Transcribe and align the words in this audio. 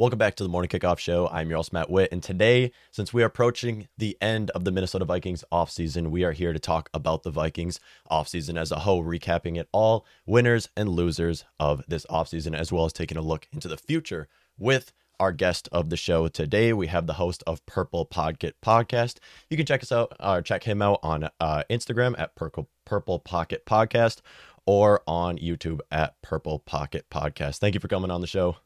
Welcome 0.00 0.18
back 0.18 0.34
to 0.36 0.42
the 0.42 0.48
Morning 0.48 0.70
Kickoff 0.70 0.98
Show. 0.98 1.28
I'm 1.28 1.50
your 1.50 1.58
host, 1.58 1.74
Matt 1.74 1.90
Witt. 1.90 2.10
And 2.10 2.22
today, 2.22 2.72
since 2.90 3.12
we 3.12 3.22
are 3.22 3.26
approaching 3.26 3.86
the 3.98 4.16
end 4.18 4.48
of 4.52 4.64
the 4.64 4.72
Minnesota 4.72 5.04
Vikings 5.04 5.44
offseason, 5.52 6.08
we 6.08 6.24
are 6.24 6.32
here 6.32 6.54
to 6.54 6.58
talk 6.58 6.88
about 6.94 7.22
the 7.22 7.30
Vikings 7.30 7.80
offseason 8.10 8.58
as 8.58 8.72
a 8.72 8.78
whole, 8.78 9.04
recapping 9.04 9.58
it 9.58 9.68
all, 9.72 10.06
winners 10.24 10.70
and 10.74 10.88
losers 10.88 11.44
of 11.58 11.84
this 11.86 12.06
offseason, 12.06 12.54
as 12.54 12.72
well 12.72 12.86
as 12.86 12.94
taking 12.94 13.18
a 13.18 13.20
look 13.20 13.46
into 13.52 13.68
the 13.68 13.76
future 13.76 14.26
with 14.58 14.94
our 15.18 15.32
guest 15.32 15.68
of 15.70 15.90
the 15.90 15.98
show 15.98 16.28
today. 16.28 16.72
We 16.72 16.86
have 16.86 17.06
the 17.06 17.12
host 17.12 17.44
of 17.46 17.66
Purple 17.66 18.06
Pocket 18.06 18.56
Podcast. 18.64 19.18
You 19.50 19.58
can 19.58 19.66
check 19.66 19.82
us 19.82 19.92
out 19.92 20.16
or 20.18 20.40
check 20.40 20.64
him 20.64 20.80
out 20.80 21.00
on 21.02 21.28
uh, 21.40 21.64
Instagram 21.68 22.18
at 22.18 22.34
Purple, 22.36 22.70
Purple 22.86 23.18
Pocket 23.18 23.66
Podcast 23.66 24.22
or 24.64 25.02
on 25.06 25.36
YouTube 25.36 25.80
at 25.90 26.14
Purple 26.22 26.58
Pocket 26.58 27.04
Podcast. 27.10 27.58
Thank 27.58 27.74
you 27.74 27.80
for 27.80 27.88
coming 27.88 28.10
on 28.10 28.22
the 28.22 28.26
show. 28.26 28.56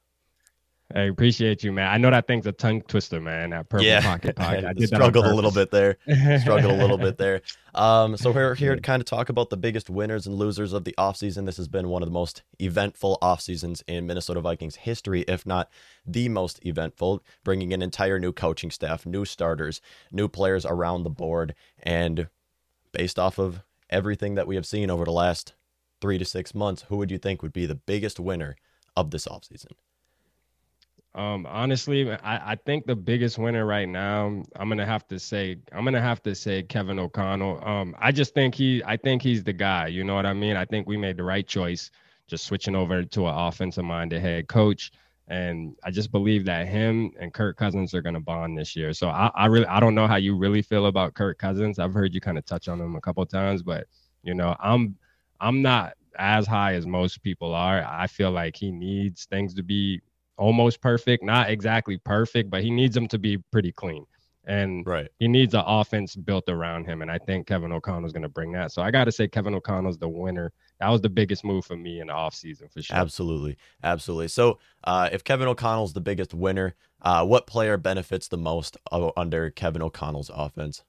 I 0.93 1.03
appreciate 1.03 1.65
you, 1.65 1.73
man. 1.73 1.89
I 1.89 1.97
know 1.97 2.11
that 2.11 2.27
thing's 2.27 2.47
a 2.47 2.53
tongue 2.53 2.83
twister, 2.83 3.21
man. 3.21 3.51
That 3.51 3.69
purple 3.69 3.87
yeah. 3.87 4.03
pocket 4.03 4.37
pocket. 4.37 4.65
I 4.65 4.85
struggled 4.85 5.25
a 5.25 5.35
little 5.35 5.51
bit 5.51 5.71
there. 5.71 5.97
struggled 6.41 6.73
a 6.73 6.77
little 6.77 6.99
bit 6.99 7.19
there. 7.19 7.41
Um, 7.75 8.17
so 8.17 8.31
we're 8.31 8.55
here 8.55 8.77
to 8.77 8.81
kind 8.81 9.01
of 9.01 9.07
talk 9.07 9.31
about 9.31 9.51
the 9.51 9.57
biggest 9.57 9.91
winners 9.91 10.29
and 10.29 10.37
losers 10.37 10.73
of 10.73 10.85
the 10.85 10.95
offseason. 10.97 11.45
This 11.45 11.57
has 11.57 11.67
been 11.67 11.89
one 11.89 12.03
of 12.03 12.07
the 12.07 12.13
most 12.13 12.45
eventful 12.61 13.19
off 13.21 13.41
seasons 13.41 13.83
in 13.89 14.07
Minnesota 14.07 14.41
Vikings 14.41 14.77
history, 14.77 15.23
if 15.23 15.45
not 15.45 15.69
the 16.07 16.29
most 16.29 16.65
eventful, 16.65 17.25
bringing 17.43 17.73
an 17.73 17.83
entire 17.83 18.21
new 18.21 18.31
coaching 18.31 18.71
staff, 18.71 19.05
new 19.05 19.25
starters, 19.25 19.81
new 20.13 20.29
players 20.29 20.65
around 20.65 21.03
the 21.03 21.11
board, 21.11 21.57
and 21.83 22.29
based 22.93 23.19
off 23.19 23.39
of 23.39 23.65
everything 23.91 24.37
that 24.37 24.47
we 24.47 24.55
have 24.55 24.67
seen 24.67 24.89
over 24.89 25.05
the 25.05 25.11
last 25.11 25.55
three 26.01 26.17
to 26.17 26.25
six 26.25 26.55
months, 26.55 26.83
who 26.83 26.97
would 26.97 27.11
you 27.11 27.19
think 27.19 27.43
would 27.43 27.53
be 27.53 27.67
the 27.67 27.75
biggest 27.75 28.21
winner 28.21 28.55
of 28.97 29.11
this 29.11 29.27
offseason? 29.27 29.73
Um, 31.15 31.47
honestly, 31.47 32.11
I, 32.11 32.53
I 32.53 32.57
think 32.57 32.87
the 32.87 32.97
biggest 32.97 33.39
winner 33.39 33.65
right 33.65 33.89
now, 33.89 34.43
I'm 34.57 34.69
gonna 34.69 34.85
have 34.85 35.07
to 35.09 35.19
say, 35.21 35.59
I'm 35.73 35.85
gonna 35.85 36.01
have 36.01 36.21
to 36.25 36.35
say 36.35 36.65
Kevin 36.65 36.99
O'Connell. 36.99 37.65
Um, 37.65 37.95
I 38.01 38.11
just 38.11 38.35
think 38.35 38.53
he, 38.55 38.83
I 38.85 38.97
think 38.97 39.23
he's 39.23 39.45
the 39.45 39.53
guy. 39.53 39.87
You 39.87 40.03
know 40.03 40.17
what 40.17 40.27
I 40.27 40.33
mean? 40.33 40.57
I 40.57 40.65
think 40.65 40.89
we 40.89 40.97
made 40.97 41.17
the 41.17 41.23
right 41.23 41.47
choice, 41.47 41.93
just 42.27 42.47
switching 42.47 42.75
over 42.75 43.05
to 43.05 43.27
an 43.29 43.35
offensive-minded 43.35 44.21
head 44.21 44.49
coach, 44.49 44.91
and 45.29 45.77
I 45.85 45.93
just 45.93 46.11
believe 46.11 46.45
that 46.47 46.67
him 46.67 47.13
and 47.21 47.33
Kirk 47.33 47.57
Cousins 47.57 47.95
are 47.95 48.03
gonna 48.03 48.21
bond 48.21 48.59
this 48.59 48.75
year. 48.75 48.93
So 48.93 49.09
I, 49.09 49.31
I 49.37 49.47
really, 49.47 49.67
I 49.67 49.79
don't 49.79 49.95
know 49.95 50.09
how 50.09 50.17
you 50.17 50.37
really 50.37 50.63
feel 50.63 50.87
about 50.87 51.15
Kirk 51.15 51.39
Cousins. 51.39 51.79
I've 51.79 51.95
heard 51.95 52.13
you 52.13 52.21
kind 52.21 52.39
of 52.39 52.45
touch 52.45 52.67
on 52.67 52.81
him 52.81 52.97
a 52.97 53.01
couple 53.01 53.25
times, 53.25 53.63
but 53.63 53.87
you 54.25 54.35
know, 54.35 54.57
I'm, 54.59 54.97
I'm 55.41 55.63
not 55.63 55.95
as 56.19 56.49
high 56.49 56.75
as 56.75 56.87
most 56.87 57.23
people 57.23 57.55
are. 57.55 57.85
I 57.89 58.09
feel 58.09 58.33
like 58.33 58.57
he 58.57 58.73
needs 58.73 59.27
things 59.27 59.55
to 59.55 59.63
be 59.63 60.01
almost 60.37 60.81
perfect, 60.81 61.23
not 61.23 61.51
exactly 61.51 61.99
perfect, 61.99 62.51
but 62.51 62.63
he 62.63 62.71
needs 62.71 62.95
them 62.95 63.09
to 63.09 63.19
be 63.19 63.39
pretty 63.53 63.73
clean. 63.73 64.07
And 64.47 64.87
right. 64.87 65.09
he 65.19 65.27
needs 65.27 65.55
an 65.55 65.63
offense 65.67 66.15
built 66.15 66.49
around 66.49 66.85
him. 66.85 67.01
And 67.01 67.11
I 67.11 67.17
think 67.17 67.47
Kevin 67.47 67.73
O'Connell's 67.73 68.13
going 68.13 68.25
to 68.25 68.29
bring 68.29 68.53
that. 68.53 68.73
So 68.73 68.83
I 68.83 68.91
got 68.91 69.05
to 69.05 69.13
say, 69.13 69.27
Kevin 69.27 69.55
O'Connell's 69.55 69.97
the 69.97 70.09
winner. 70.09 70.53
That 70.81 70.91
was 70.91 71.01
the 71.01 71.09
biggest 71.09 71.45
move 71.45 71.65
for 71.65 71.77
me 71.77 72.01
in 72.01 72.09
the 72.09 72.13
offseason 72.13 72.71
for 72.71 72.83
sure. 72.83 72.95
Absolutely. 72.95 73.57
Absolutely. 73.83 74.29
So 74.29 74.59
uh, 74.85 75.09
if 75.13 75.25
Kevin 75.25 75.49
O'Connell's 75.49 75.95
the 75.95 76.03
biggest 76.03 76.35
winner, 76.35 76.75
uh, 77.01 77.25
what 77.25 77.47
player 77.47 77.79
benefits 77.79 78.29
the 78.29 78.37
most 78.37 78.77
under 79.17 79.51
Kevin 79.51 79.81
O'Connell's 79.81 80.31
offense? 80.35 80.85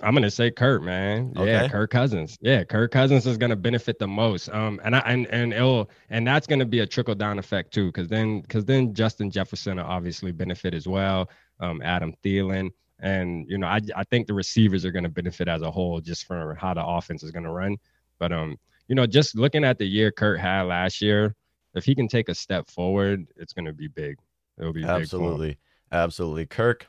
I'm 0.00 0.14
gonna 0.14 0.30
say 0.30 0.50
Kurt, 0.50 0.82
man. 0.82 1.32
Okay. 1.36 1.50
Yeah, 1.50 1.68
Kirk 1.68 1.90
Cousins. 1.90 2.38
Yeah, 2.40 2.64
Kirk 2.64 2.92
Cousins 2.92 3.26
is 3.26 3.36
gonna 3.36 3.56
benefit 3.56 3.98
the 3.98 4.06
most. 4.06 4.48
Um, 4.50 4.80
and 4.84 4.94
I 4.94 5.00
and 5.00 5.26
and 5.26 5.52
it'll 5.52 5.90
and 6.10 6.26
that's 6.26 6.46
gonna 6.46 6.66
be 6.66 6.80
a 6.80 6.86
trickle 6.86 7.14
down 7.14 7.38
effect 7.38 7.72
too, 7.72 7.86
because 7.86 8.08
then 8.08 8.40
because 8.40 8.64
then 8.64 8.94
Justin 8.94 9.30
Jefferson 9.30 9.76
will 9.76 9.84
obviously 9.84 10.32
benefit 10.32 10.74
as 10.74 10.86
well. 10.86 11.28
Um, 11.60 11.82
Adam 11.82 12.14
Thielen, 12.24 12.70
and 13.00 13.46
you 13.48 13.58
know 13.58 13.66
I 13.66 13.80
I 13.96 14.04
think 14.04 14.26
the 14.26 14.34
receivers 14.34 14.84
are 14.84 14.92
gonna 14.92 15.08
benefit 15.08 15.48
as 15.48 15.62
a 15.62 15.70
whole 15.70 16.00
just 16.00 16.26
from 16.26 16.54
how 16.56 16.74
the 16.74 16.84
offense 16.84 17.22
is 17.22 17.30
gonna 17.30 17.52
run. 17.52 17.76
But 18.18 18.32
um, 18.32 18.56
you 18.86 18.94
know, 18.94 19.06
just 19.06 19.36
looking 19.36 19.64
at 19.64 19.78
the 19.78 19.86
year 19.86 20.12
Kurt 20.12 20.38
had 20.38 20.62
last 20.62 21.02
year, 21.02 21.34
if 21.74 21.84
he 21.84 21.94
can 21.94 22.08
take 22.08 22.28
a 22.28 22.34
step 22.34 22.68
forward, 22.70 23.26
it's 23.36 23.52
gonna 23.52 23.72
be 23.72 23.88
big. 23.88 24.16
It'll 24.58 24.72
be 24.72 24.84
absolutely, 24.84 25.58
absolutely. 25.92 26.46
Kirk 26.46 26.86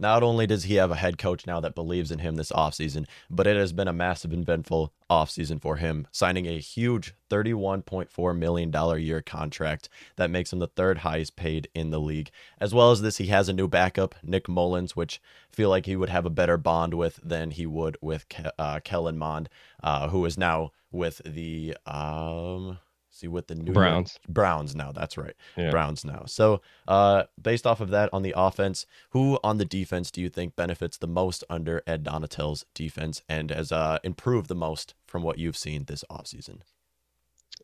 not 0.00 0.22
only 0.22 0.46
does 0.46 0.64
he 0.64 0.76
have 0.76 0.90
a 0.90 0.96
head 0.96 1.18
coach 1.18 1.46
now 1.46 1.60
that 1.60 1.74
believes 1.74 2.10
in 2.10 2.20
him 2.20 2.36
this 2.36 2.50
offseason, 2.52 3.06
but 3.28 3.46
it 3.46 3.56
has 3.56 3.72
been 3.72 3.86
a 3.86 3.92
massive 3.92 4.32
eventful 4.32 4.92
offseason 5.10 5.60
for 5.60 5.76
him, 5.76 6.06
signing 6.10 6.46
a 6.46 6.58
huge 6.58 7.14
$31.4 7.30 8.38
million 8.38 9.00
year 9.00 9.20
contract 9.20 9.88
that 10.16 10.30
makes 10.30 10.52
him 10.52 10.58
the 10.58 10.66
third 10.66 10.98
highest 10.98 11.36
paid 11.36 11.68
in 11.74 11.90
the 11.90 12.00
league. 12.00 12.30
As 12.58 12.74
well 12.74 12.90
as 12.90 13.02
this, 13.02 13.18
he 13.18 13.26
has 13.26 13.48
a 13.48 13.52
new 13.52 13.68
backup, 13.68 14.14
Nick 14.22 14.48
Mullens, 14.48 14.96
which 14.96 15.20
feel 15.50 15.68
like 15.68 15.84
he 15.84 15.96
would 15.96 16.08
have 16.08 16.24
a 16.24 16.30
better 16.30 16.56
bond 16.56 16.94
with 16.94 17.20
than 17.22 17.50
he 17.50 17.66
would 17.66 17.98
with 18.00 18.24
uh, 18.58 18.80
Kellen 18.82 19.18
Mond, 19.18 19.48
uh, 19.82 20.08
who 20.08 20.24
is 20.24 20.38
now 20.38 20.72
with 20.90 21.20
the. 21.24 21.76
Um, 21.86 22.78
see 23.20 23.28
with 23.28 23.46
the 23.46 23.54
New 23.54 23.72
Browns. 23.72 24.18
York, 24.26 24.34
Browns 24.34 24.74
now. 24.74 24.92
That's 24.92 25.16
right. 25.16 25.34
Yeah. 25.56 25.70
Browns 25.70 26.04
now. 26.04 26.24
So, 26.26 26.60
uh, 26.88 27.24
based 27.40 27.66
off 27.66 27.80
of 27.80 27.90
that 27.90 28.10
on 28.12 28.22
the 28.22 28.34
offense, 28.36 28.86
who 29.10 29.38
on 29.44 29.58
the 29.58 29.64
defense 29.64 30.10
do 30.10 30.20
you 30.20 30.28
think 30.28 30.56
benefits 30.56 30.98
the 30.98 31.06
most 31.06 31.44
under 31.48 31.82
Ed 31.86 32.04
Donatell's 32.04 32.64
defense 32.74 33.22
and 33.28 33.50
has 33.50 33.72
uh, 33.72 33.98
improved 34.02 34.48
the 34.48 34.54
most 34.54 34.94
from 35.06 35.22
what 35.22 35.38
you've 35.38 35.56
seen 35.56 35.84
this 35.84 36.04
offseason? 36.10 36.60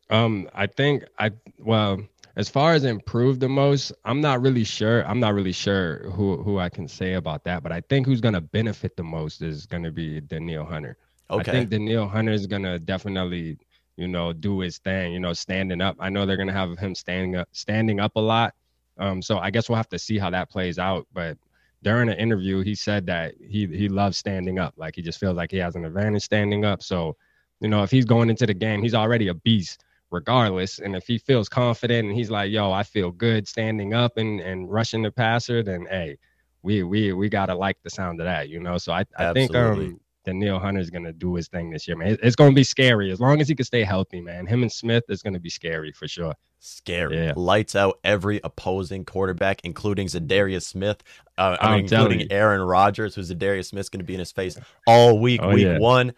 Um, 0.09 0.49
I 0.53 0.67
think 0.67 1.03
I 1.19 1.31
well, 1.57 2.01
as 2.35 2.49
far 2.49 2.73
as 2.73 2.83
improved 2.85 3.39
the 3.39 3.49
most, 3.49 3.91
I'm 4.05 4.21
not 4.21 4.41
really 4.41 4.63
sure. 4.63 5.05
I'm 5.05 5.19
not 5.19 5.33
really 5.33 5.51
sure 5.51 6.09
who 6.11 6.37
who 6.37 6.59
I 6.59 6.69
can 6.69 6.87
say 6.87 7.13
about 7.13 7.43
that, 7.45 7.63
but 7.63 7.71
I 7.71 7.81
think 7.81 8.05
who's 8.05 8.21
gonna 8.21 8.41
benefit 8.41 8.95
the 8.95 9.03
most 9.03 9.41
is 9.41 9.65
gonna 9.65 9.91
be 9.91 10.21
Danielle 10.21 10.65
Hunter. 10.65 10.97
Okay. 11.29 11.51
I 11.51 11.53
think 11.53 11.69
Danielle 11.69 12.07
Hunter 12.07 12.31
is 12.31 12.47
gonna 12.47 12.79
definitely 12.79 13.57
you 13.97 14.07
know, 14.07 14.31
do 14.31 14.59
his 14.59 14.77
thing, 14.77 15.11
you 15.13 15.19
know, 15.19 15.33
standing 15.33 15.81
up. 15.81 15.97
I 15.99 16.09
know 16.09 16.25
they're 16.25 16.37
gonna 16.37 16.53
have 16.53 16.77
him 16.77 16.95
standing 16.95 17.35
up 17.35 17.49
standing 17.51 17.99
up 17.99 18.15
a 18.15 18.19
lot. 18.21 18.53
Um, 18.99 19.21
so 19.21 19.37
I 19.39 19.51
guess 19.51 19.69
we'll 19.69 19.77
have 19.77 19.89
to 19.89 19.99
see 19.99 20.17
how 20.17 20.29
that 20.29 20.49
plays 20.49 20.79
out. 20.79 21.07
But 21.13 21.37
during 21.83 22.09
an 22.09 22.17
interview, 22.17 22.63
he 22.63 22.75
said 22.75 23.05
that 23.07 23.33
he 23.39 23.67
he 23.67 23.89
loves 23.89 24.17
standing 24.17 24.59
up. 24.59 24.73
Like 24.77 24.95
he 24.95 25.01
just 25.01 25.19
feels 25.19 25.35
like 25.35 25.51
he 25.51 25.57
has 25.57 25.75
an 25.75 25.85
advantage 25.85 26.23
standing 26.23 26.63
up. 26.63 26.81
So, 26.81 27.15
you 27.59 27.67
know, 27.67 27.83
if 27.83 27.91
he's 27.91 28.05
going 28.05 28.29
into 28.29 28.45
the 28.45 28.53
game, 28.53 28.81
he's 28.81 28.95
already 28.95 29.27
a 29.27 29.33
beast 29.33 29.83
regardless. 30.11 30.79
And 30.79 30.95
if 30.95 31.05
he 31.05 31.17
feels 31.17 31.49
confident 31.49 32.07
and 32.07 32.15
he's 32.15 32.31
like, 32.31 32.51
yo, 32.51 32.71
I 32.71 32.83
feel 32.83 33.11
good 33.11 33.47
standing 33.47 33.93
up 33.93 34.17
and, 34.17 34.39
and 34.39 34.71
rushing 34.71 35.01
the 35.01 35.11
passer, 35.11 35.63
then 35.63 35.85
hey, 35.89 36.17
we 36.61 36.83
we 36.83 37.13
we 37.13 37.29
gotta 37.29 37.55
like 37.55 37.77
the 37.83 37.89
sound 37.89 38.19
of 38.19 38.25
that, 38.25 38.49
you 38.49 38.59
know. 38.59 38.77
So 38.77 38.93
I, 38.93 39.05
I 39.17 39.33
think 39.33 39.55
um 39.55 39.99
Danielle 40.27 40.59
Hunter 40.59 40.81
is 40.81 40.89
gonna 40.89 41.13
do 41.13 41.35
his 41.35 41.47
thing 41.47 41.69
this 41.69 41.87
year, 41.87 41.95
man. 41.95 42.17
It's 42.21 42.35
gonna 42.35 42.51
be 42.51 42.65
scary 42.65 43.11
as 43.11 43.21
long 43.21 43.39
as 43.39 43.47
he 43.47 43.55
can 43.55 43.65
stay 43.65 43.83
healthy, 43.83 44.19
man. 44.19 44.45
Him 44.45 44.61
and 44.61 44.71
Smith 44.71 45.05
is 45.07 45.23
gonna 45.23 45.39
be 45.39 45.49
scary 45.49 45.93
for 45.93 46.05
sure. 46.05 46.33
Scary, 46.59 47.15
yeah. 47.15 47.33
lights 47.37 47.77
out 47.77 47.99
every 48.03 48.41
opposing 48.43 49.05
quarterback, 49.05 49.61
including 49.63 50.07
Za'Darius 50.07 50.63
Smith. 50.63 51.01
Uh, 51.37 51.55
I 51.61 51.75
mean, 51.75 51.85
including 51.85 52.19
you. 52.19 52.27
Aaron 52.29 52.61
Rodgers, 52.61 53.15
who's 53.15 53.31
Za'Darius 53.31 53.67
Smith's 53.67 53.87
gonna 53.87 54.03
be 54.03 54.15
in 54.15 54.19
his 54.19 54.33
face 54.33 54.59
all 54.85 55.17
week. 55.17 55.39
Oh, 55.41 55.53
week 55.53 55.63
yeah. 55.63 55.79
one, 55.79 56.13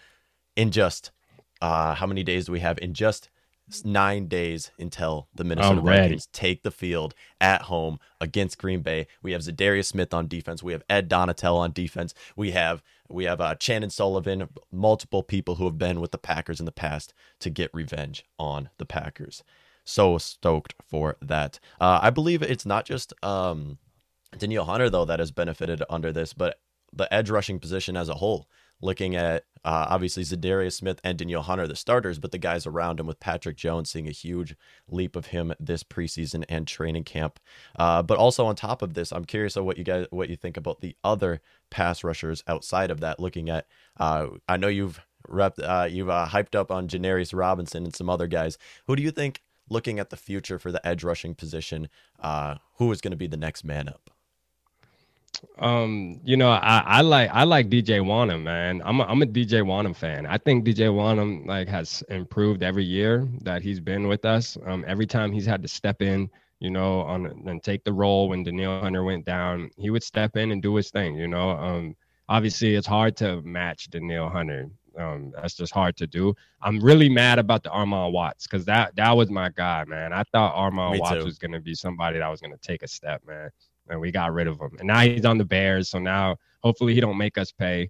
in 0.55 0.71
just 0.71 1.11
uh, 1.61 1.93
how 1.93 2.07
many 2.07 2.23
days 2.23 2.47
do 2.47 2.51
we 2.51 2.61
have? 2.61 2.79
In 2.79 2.95
just 2.95 3.29
nine 3.85 4.27
days 4.27 4.71
until 4.79 5.27
the 5.35 5.43
Minnesota 5.43 5.81
Vikings 5.81 6.27
take 6.33 6.63
the 6.63 6.71
field 6.71 7.13
at 7.39 7.61
home 7.63 7.99
against 8.19 8.57
Green 8.57 8.81
Bay. 8.81 9.05
We 9.21 9.33
have 9.33 9.41
Za'Darius 9.41 9.85
Smith 9.85 10.15
on 10.15 10.27
defense. 10.27 10.63
We 10.63 10.71
have 10.71 10.81
Ed 10.89 11.07
Donatell 11.07 11.57
on 11.57 11.73
defense. 11.73 12.15
We 12.35 12.51
have 12.51 12.81
we 13.09 13.25
have 13.25 13.41
uh, 13.41 13.55
Chandon 13.55 13.89
Sullivan, 13.89 14.47
multiple 14.71 15.23
people 15.23 15.55
who 15.55 15.65
have 15.65 15.77
been 15.77 15.99
with 15.99 16.11
the 16.11 16.17
Packers 16.17 16.59
in 16.59 16.65
the 16.65 16.71
past 16.71 17.13
to 17.39 17.49
get 17.49 17.73
revenge 17.73 18.23
on 18.37 18.69
the 18.77 18.85
Packers. 18.85 19.43
So 19.83 20.17
stoked 20.17 20.75
for 20.87 21.17
that. 21.21 21.59
Uh, 21.81 21.99
I 22.01 22.11
believe 22.11 22.41
it's 22.41 22.65
not 22.65 22.85
just 22.85 23.13
um, 23.23 23.79
Hunter 24.39 24.89
though 24.89 25.05
that 25.05 25.19
has 25.19 25.31
benefited 25.31 25.81
under 25.89 26.11
this, 26.11 26.33
but 26.33 26.59
the 26.93 27.11
edge 27.13 27.29
rushing 27.29 27.59
position 27.59 27.97
as 27.97 28.09
a 28.09 28.15
whole 28.15 28.47
looking 28.81 29.15
at 29.15 29.45
uh, 29.65 29.87
obviously 29.89 30.23
Za'Darius 30.23 30.73
Smith 30.73 31.01
and 31.03 31.17
Danielle 31.17 31.41
Hunter, 31.41 31.67
the 31.67 31.75
starters, 31.75 32.17
but 32.17 32.31
the 32.31 32.37
guys 32.37 32.65
around 32.65 32.99
him 32.99 33.07
with 33.07 33.19
Patrick 33.19 33.57
Jones 33.57 33.89
seeing 33.89 34.07
a 34.07 34.11
huge 34.11 34.55
leap 34.87 35.15
of 35.15 35.27
him 35.27 35.53
this 35.59 35.83
preseason 35.83 36.45
and 36.47 36.65
training 36.65 37.03
camp. 37.03 37.39
Uh, 37.77 38.01
but 38.01 38.17
also 38.17 38.45
on 38.45 38.55
top 38.55 38.81
of 38.81 38.93
this, 38.93 39.11
I'm 39.11 39.25
curious 39.25 39.55
of 39.55 39.65
what 39.65 39.77
you 39.77 39.83
guys 39.83 40.07
what 40.11 40.29
you 40.29 40.35
think 40.35 40.57
about 40.57 40.81
the 40.81 40.95
other 41.03 41.41
pass 41.69 42.03
rushers 42.03 42.43
outside 42.47 42.91
of 42.91 43.01
that. 43.01 43.19
Looking 43.19 43.49
at, 43.49 43.67
uh, 43.97 44.27
I 44.47 44.57
know 44.57 44.69
you've 44.69 45.01
rep, 45.27 45.55
uh, 45.61 45.87
you've 45.89 46.09
uh, 46.09 46.27
hyped 46.29 46.55
up 46.55 46.71
on 46.71 46.87
Janarius 46.87 47.37
Robinson 47.37 47.83
and 47.83 47.95
some 47.95 48.09
other 48.09 48.27
guys. 48.27 48.57
Who 48.87 48.95
do 48.95 49.03
you 49.03 49.11
think, 49.11 49.43
looking 49.69 49.99
at 49.99 50.09
the 50.09 50.17
future 50.17 50.57
for 50.57 50.71
the 50.71 50.85
edge 50.87 51.03
rushing 51.03 51.35
position, 51.35 51.89
uh, 52.19 52.55
who 52.75 52.91
is 52.91 53.01
going 53.01 53.11
to 53.11 53.17
be 53.17 53.27
the 53.27 53.37
next 53.37 53.63
man 53.63 53.89
up? 53.89 54.09
Um, 55.57 56.19
you 56.23 56.37
know, 56.37 56.49
I, 56.49 56.83
I 56.85 57.01
like 57.01 57.29
I 57.31 57.43
like 57.43 57.69
DJ 57.69 58.01
Wonnum, 58.01 58.43
man. 58.43 58.81
I'm 58.83 58.99
a, 58.99 59.03
I'm 59.03 59.21
a 59.21 59.25
DJ 59.25 59.61
Wonnum 59.63 59.95
fan. 59.95 60.25
I 60.25 60.37
think 60.37 60.65
DJ 60.65 60.89
Wonnum 60.89 61.45
like 61.45 61.67
has 61.67 62.03
improved 62.09 62.63
every 62.63 62.83
year 62.83 63.27
that 63.41 63.61
he's 63.61 63.79
been 63.79 64.07
with 64.07 64.25
us. 64.25 64.57
Um, 64.65 64.83
every 64.87 65.05
time 65.05 65.31
he's 65.31 65.45
had 65.45 65.61
to 65.61 65.67
step 65.67 66.01
in 66.01 66.29
you 66.59 66.69
know, 66.69 67.01
on 67.01 67.25
and 67.25 67.63
take 67.63 67.83
the 67.83 67.93
role 67.93 68.29
when 68.29 68.43
Danielle 68.43 68.81
Hunter 68.81 69.03
went 69.03 69.25
down. 69.25 69.71
He 69.77 69.89
would 69.89 70.03
step 70.03 70.35
in 70.35 70.51
and 70.51 70.61
do 70.61 70.75
his 70.75 70.91
thing, 70.91 71.15
you 71.15 71.27
know. 71.27 71.51
Um, 71.51 71.95
obviously, 72.27 72.75
it's 72.75 72.87
hard 72.87 73.15
to 73.17 73.41
match 73.41 73.89
Danielle 73.89 74.29
Hunter. 74.29 74.69
Um, 74.97 75.31
that's 75.33 75.53
just 75.53 75.73
hard 75.73 75.95
to 75.97 76.07
do. 76.07 76.35
I'm 76.61 76.79
really 76.79 77.07
mad 77.07 77.39
about 77.39 77.63
the 77.63 77.69
Armon 77.69 78.11
Watts 78.11 78.45
because 78.45 78.65
that 78.65 78.95
that 78.97 79.11
was 79.15 79.29
my 79.29 79.49
guy, 79.49 79.85
man. 79.85 80.11
I 80.11 80.23
thought 80.31 80.55
Armon 80.55 80.93
Me 80.93 80.99
Watts 80.99 81.19
too. 81.19 81.25
was 81.25 81.37
gonna 81.37 81.61
be 81.61 81.73
somebody 81.73 82.19
that 82.19 82.27
was 82.27 82.41
gonna 82.41 82.57
take 82.57 82.83
a 82.83 82.87
step, 82.87 83.21
man. 83.25 83.49
And 83.89 83.99
we 83.99 84.11
got 84.11 84.33
rid 84.33 84.47
of 84.47 84.59
him. 84.59 84.71
And 84.79 84.87
now 84.87 85.01
he's 85.01 85.25
on 85.25 85.37
the 85.37 85.45
Bears. 85.45 85.89
So 85.89 85.99
now 85.99 86.37
hopefully 86.63 86.93
he 86.93 87.01
don't 87.01 87.17
make 87.17 87.37
us 87.37 87.51
pay. 87.51 87.89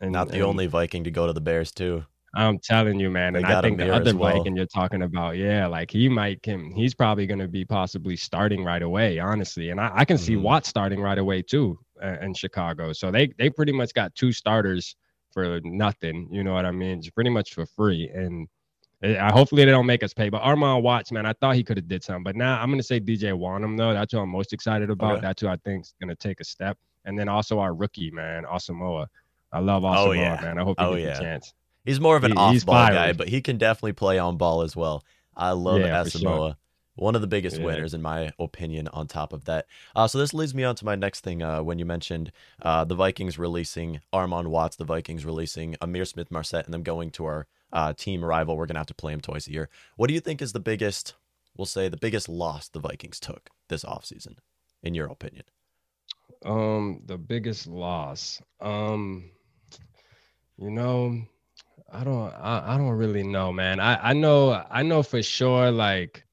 And, 0.00 0.12
Not 0.12 0.28
the 0.28 0.34
and, 0.34 0.44
only 0.44 0.66
Viking 0.66 1.04
to 1.04 1.10
go 1.10 1.26
to 1.26 1.32
the 1.32 1.40
Bears 1.40 1.72
too. 1.72 2.04
I'm 2.34 2.58
telling 2.60 3.00
you, 3.00 3.10
man. 3.10 3.34
and 3.34 3.44
I 3.44 3.60
think 3.60 3.78
the 3.78 3.92
other 3.92 4.16
well. 4.16 4.36
Viking 4.36 4.54
you're 4.56 4.66
talking 4.66 5.02
about, 5.02 5.36
yeah, 5.36 5.66
like 5.66 5.90
he 5.90 6.08
might 6.08 6.42
can 6.42 6.70
he's 6.70 6.94
probably 6.94 7.26
gonna 7.26 7.48
be 7.48 7.64
possibly 7.64 8.16
starting 8.16 8.62
right 8.62 8.82
away, 8.82 9.18
honestly. 9.18 9.70
And 9.70 9.80
I, 9.80 9.90
I 9.94 10.04
can 10.04 10.16
see 10.16 10.34
mm-hmm. 10.34 10.44
Watt 10.44 10.64
starting 10.64 11.00
right 11.00 11.18
away 11.18 11.42
too 11.42 11.78
uh, 12.02 12.16
in 12.22 12.34
Chicago. 12.34 12.92
So 12.92 13.10
they 13.10 13.32
they 13.36 13.50
pretty 13.50 13.72
much 13.72 13.92
got 13.94 14.14
two 14.14 14.30
starters 14.30 14.94
for 15.32 15.60
nothing. 15.64 16.28
You 16.30 16.44
know 16.44 16.54
what 16.54 16.66
I 16.66 16.70
mean? 16.70 16.98
It's 16.98 17.10
pretty 17.10 17.30
much 17.30 17.54
for 17.54 17.66
free. 17.66 18.08
And 18.14 18.46
I 19.02 19.32
hopefully 19.32 19.64
they 19.64 19.70
don't 19.70 19.86
make 19.86 20.02
us 20.02 20.12
pay. 20.12 20.28
But 20.28 20.42
Armon 20.42 20.82
Watts, 20.82 21.10
man, 21.10 21.24
I 21.24 21.32
thought 21.34 21.54
he 21.54 21.64
could 21.64 21.78
have 21.78 21.88
did 21.88 22.04
something. 22.04 22.22
But 22.22 22.36
now 22.36 22.60
I'm 22.60 22.70
gonna 22.70 22.82
say 22.82 23.00
DJ 23.00 23.32
Wonnum 23.32 23.76
though. 23.76 23.94
That's 23.94 24.12
who 24.12 24.18
I'm 24.18 24.28
most 24.28 24.52
excited 24.52 24.90
about. 24.90 25.12
Okay. 25.14 25.20
That's 25.22 25.40
who 25.40 25.48
I 25.48 25.56
think 25.64 25.84
is 25.84 25.94
gonna 26.00 26.16
take 26.16 26.40
a 26.40 26.44
step. 26.44 26.76
And 27.06 27.18
then 27.18 27.28
also 27.28 27.58
our 27.58 27.74
rookie 27.74 28.10
man, 28.10 28.44
Asamoah. 28.44 29.06
I 29.52 29.60
love 29.60 29.82
Asamoah, 29.82 30.06
oh, 30.06 30.12
yeah. 30.12 30.38
man. 30.42 30.58
I 30.58 30.62
hope 30.62 30.78
he 30.78 30.84
oh, 30.84 30.94
gets 30.94 31.04
yeah. 31.04 31.16
a 31.16 31.20
chance. 31.20 31.54
He's 31.84 31.98
more 31.98 32.16
of 32.16 32.24
an 32.24 32.32
he, 32.32 32.36
off-ball 32.36 32.88
guy, 32.88 33.12
but 33.14 33.28
he 33.28 33.40
can 33.40 33.56
definitely 33.56 33.94
play 33.94 34.18
on 34.18 34.36
ball 34.36 34.62
as 34.62 34.76
well. 34.76 35.02
I 35.34 35.52
love 35.52 35.80
yeah, 35.80 36.02
Asamoah. 36.02 36.20
Sure. 36.20 36.56
One 36.96 37.14
of 37.14 37.22
the 37.22 37.26
biggest 37.26 37.56
yeah. 37.56 37.64
winners, 37.64 37.94
in 37.94 38.02
my 38.02 38.30
opinion, 38.38 38.86
on 38.88 39.06
top 39.06 39.32
of 39.32 39.46
that. 39.46 39.66
Uh, 39.96 40.06
so 40.06 40.18
this 40.18 40.34
leads 40.34 40.54
me 40.54 40.64
on 40.64 40.74
to 40.74 40.84
my 40.84 40.94
next 40.94 41.20
thing. 41.20 41.42
Uh, 41.42 41.62
when 41.62 41.78
you 41.78 41.86
mentioned 41.86 42.30
uh, 42.60 42.84
the 42.84 42.94
Vikings 42.94 43.38
releasing 43.38 44.00
Armon 44.12 44.48
Watts, 44.48 44.76
the 44.76 44.84
Vikings 44.84 45.24
releasing 45.24 45.74
Ihmir 45.76 46.06
Smith-Marsette, 46.06 46.66
and 46.66 46.74
them 46.74 46.82
going 46.82 47.10
to 47.12 47.24
our 47.24 47.46
uh, 47.72 47.92
team 47.92 48.24
rival. 48.24 48.56
We're 48.56 48.66
gonna 48.66 48.80
have 48.80 48.86
to 48.86 48.94
play 48.94 49.12
him 49.12 49.20
twice 49.20 49.46
a 49.46 49.52
year. 49.52 49.68
What 49.96 50.08
do 50.08 50.14
you 50.14 50.20
think 50.20 50.42
is 50.42 50.52
the 50.52 50.60
biggest? 50.60 51.14
We'll 51.56 51.66
say 51.66 51.88
the 51.88 51.96
biggest 51.96 52.28
loss 52.28 52.68
the 52.68 52.80
Vikings 52.80 53.20
took 53.20 53.50
this 53.68 53.84
offseason, 53.84 54.36
in 54.82 54.94
your 54.94 55.06
opinion. 55.06 55.44
Um, 56.44 57.02
the 57.06 57.18
biggest 57.18 57.66
loss. 57.66 58.40
Um, 58.60 59.30
you 60.56 60.70
know, 60.70 61.22
I 61.92 62.04
don't 62.04 62.32
I, 62.32 62.74
I 62.74 62.78
don't 62.78 62.90
really 62.90 63.22
know, 63.22 63.52
man. 63.52 63.80
I, 63.80 64.10
I 64.10 64.12
know 64.12 64.64
I 64.70 64.82
know 64.82 65.02
for 65.02 65.22
sure 65.22 65.70
like 65.70 66.24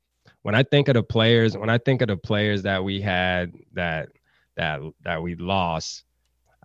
when 0.43 0.55
I 0.55 0.63
think 0.63 0.87
of 0.87 0.93
the 0.93 1.03
players, 1.03 1.57
when 1.57 1.69
I 1.69 1.77
think 1.77 2.01
of 2.01 2.07
the 2.07 2.17
players 2.17 2.63
that 2.63 2.83
we 2.83 3.01
had 3.01 3.53
that 3.73 4.09
that 4.55 4.81
that 5.03 5.21
we 5.21 5.35
lost, 5.35 6.03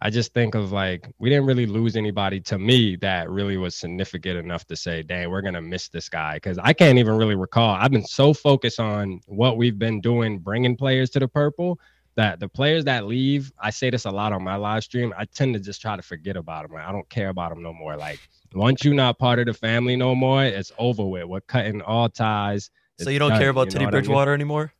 I 0.05 0.11
just 0.11 0.35
think 0.35 0.57
of 0.57 0.73
like 0.73 1.09
we 1.21 1.31
didn't 1.31 1.47
really 1.47 1.65
lose 1.65 1.95
anybody 1.95 2.41
to 2.41 2.59
me 2.59 2.97
that 2.97 3.31
really 3.31 3.57
was 3.57 3.77
significant 3.77 4.37
enough 4.37 4.67
to 4.67 4.75
say, 4.75 5.05
"Dang, 5.05 5.31
we're 5.31 5.43
gonna 5.43 5.63
miss 5.63 5.89
this 5.89 6.09
guy." 6.09 6.35
Because 6.35 6.59
I 6.59 6.73
can't 6.73 6.99
even 6.99 7.15
really 7.15 7.37
recall. 7.37 7.77
I've 7.77 7.93
been 7.93 8.05
so 8.05 8.35
focused 8.35 8.81
on 8.81 9.21
what 9.27 9.57
we've 9.57 9.79
been 9.79 10.01
doing, 10.01 10.41
bringing 10.41 10.77
players 10.77 11.09
to 11.11 11.21
the 11.21 11.29
purple, 11.29 11.79
that 12.17 12.41
the 12.41 12.49
players 12.49 12.85
that 12.87 13.07
leave. 13.07 13.53
I 13.61 13.71
say 13.71 13.91
this 13.91 14.05
a 14.05 14.11
lot 14.11 14.33
on 14.33 14.43
my 14.43 14.57
live 14.57 14.83
stream. 14.83 15.15
I 15.17 15.25
tend 15.25 15.55
to 15.55 15.61
just 15.61 15.81
try 15.81 15.95
to 15.95 16.03
forget 16.03 16.37
about 16.37 16.65
them. 16.65 16.73
Like, 16.75 16.85
I 16.85 16.91
don't 16.91 17.09
care 17.09 17.29
about 17.29 17.51
them 17.51 17.63
no 17.63 17.73
more. 17.73 17.97
Like 17.97 18.19
once 18.55 18.85
you're 18.85 18.95
not 18.95 19.21
part 19.21 19.39
of 19.39 19.47
the 19.47 19.55
family 19.55 19.95
no 19.95 20.17
more, 20.17 20.43
it's 20.43 20.73
over 20.79 21.07
with. 21.07 21.27
We're 21.27 21.43
cutting 21.43 21.81
all 21.81 22.09
ties. 22.09 22.71
So 22.99 23.11
you 23.11 23.21
don't 23.21 23.31
done, 23.31 23.41
care 23.41 23.51
about 23.51 23.71
Teddy 23.71 23.87
Bridgewater 23.87 24.33
I 24.33 24.35
mean? 24.35 24.41
anymore? 24.41 24.73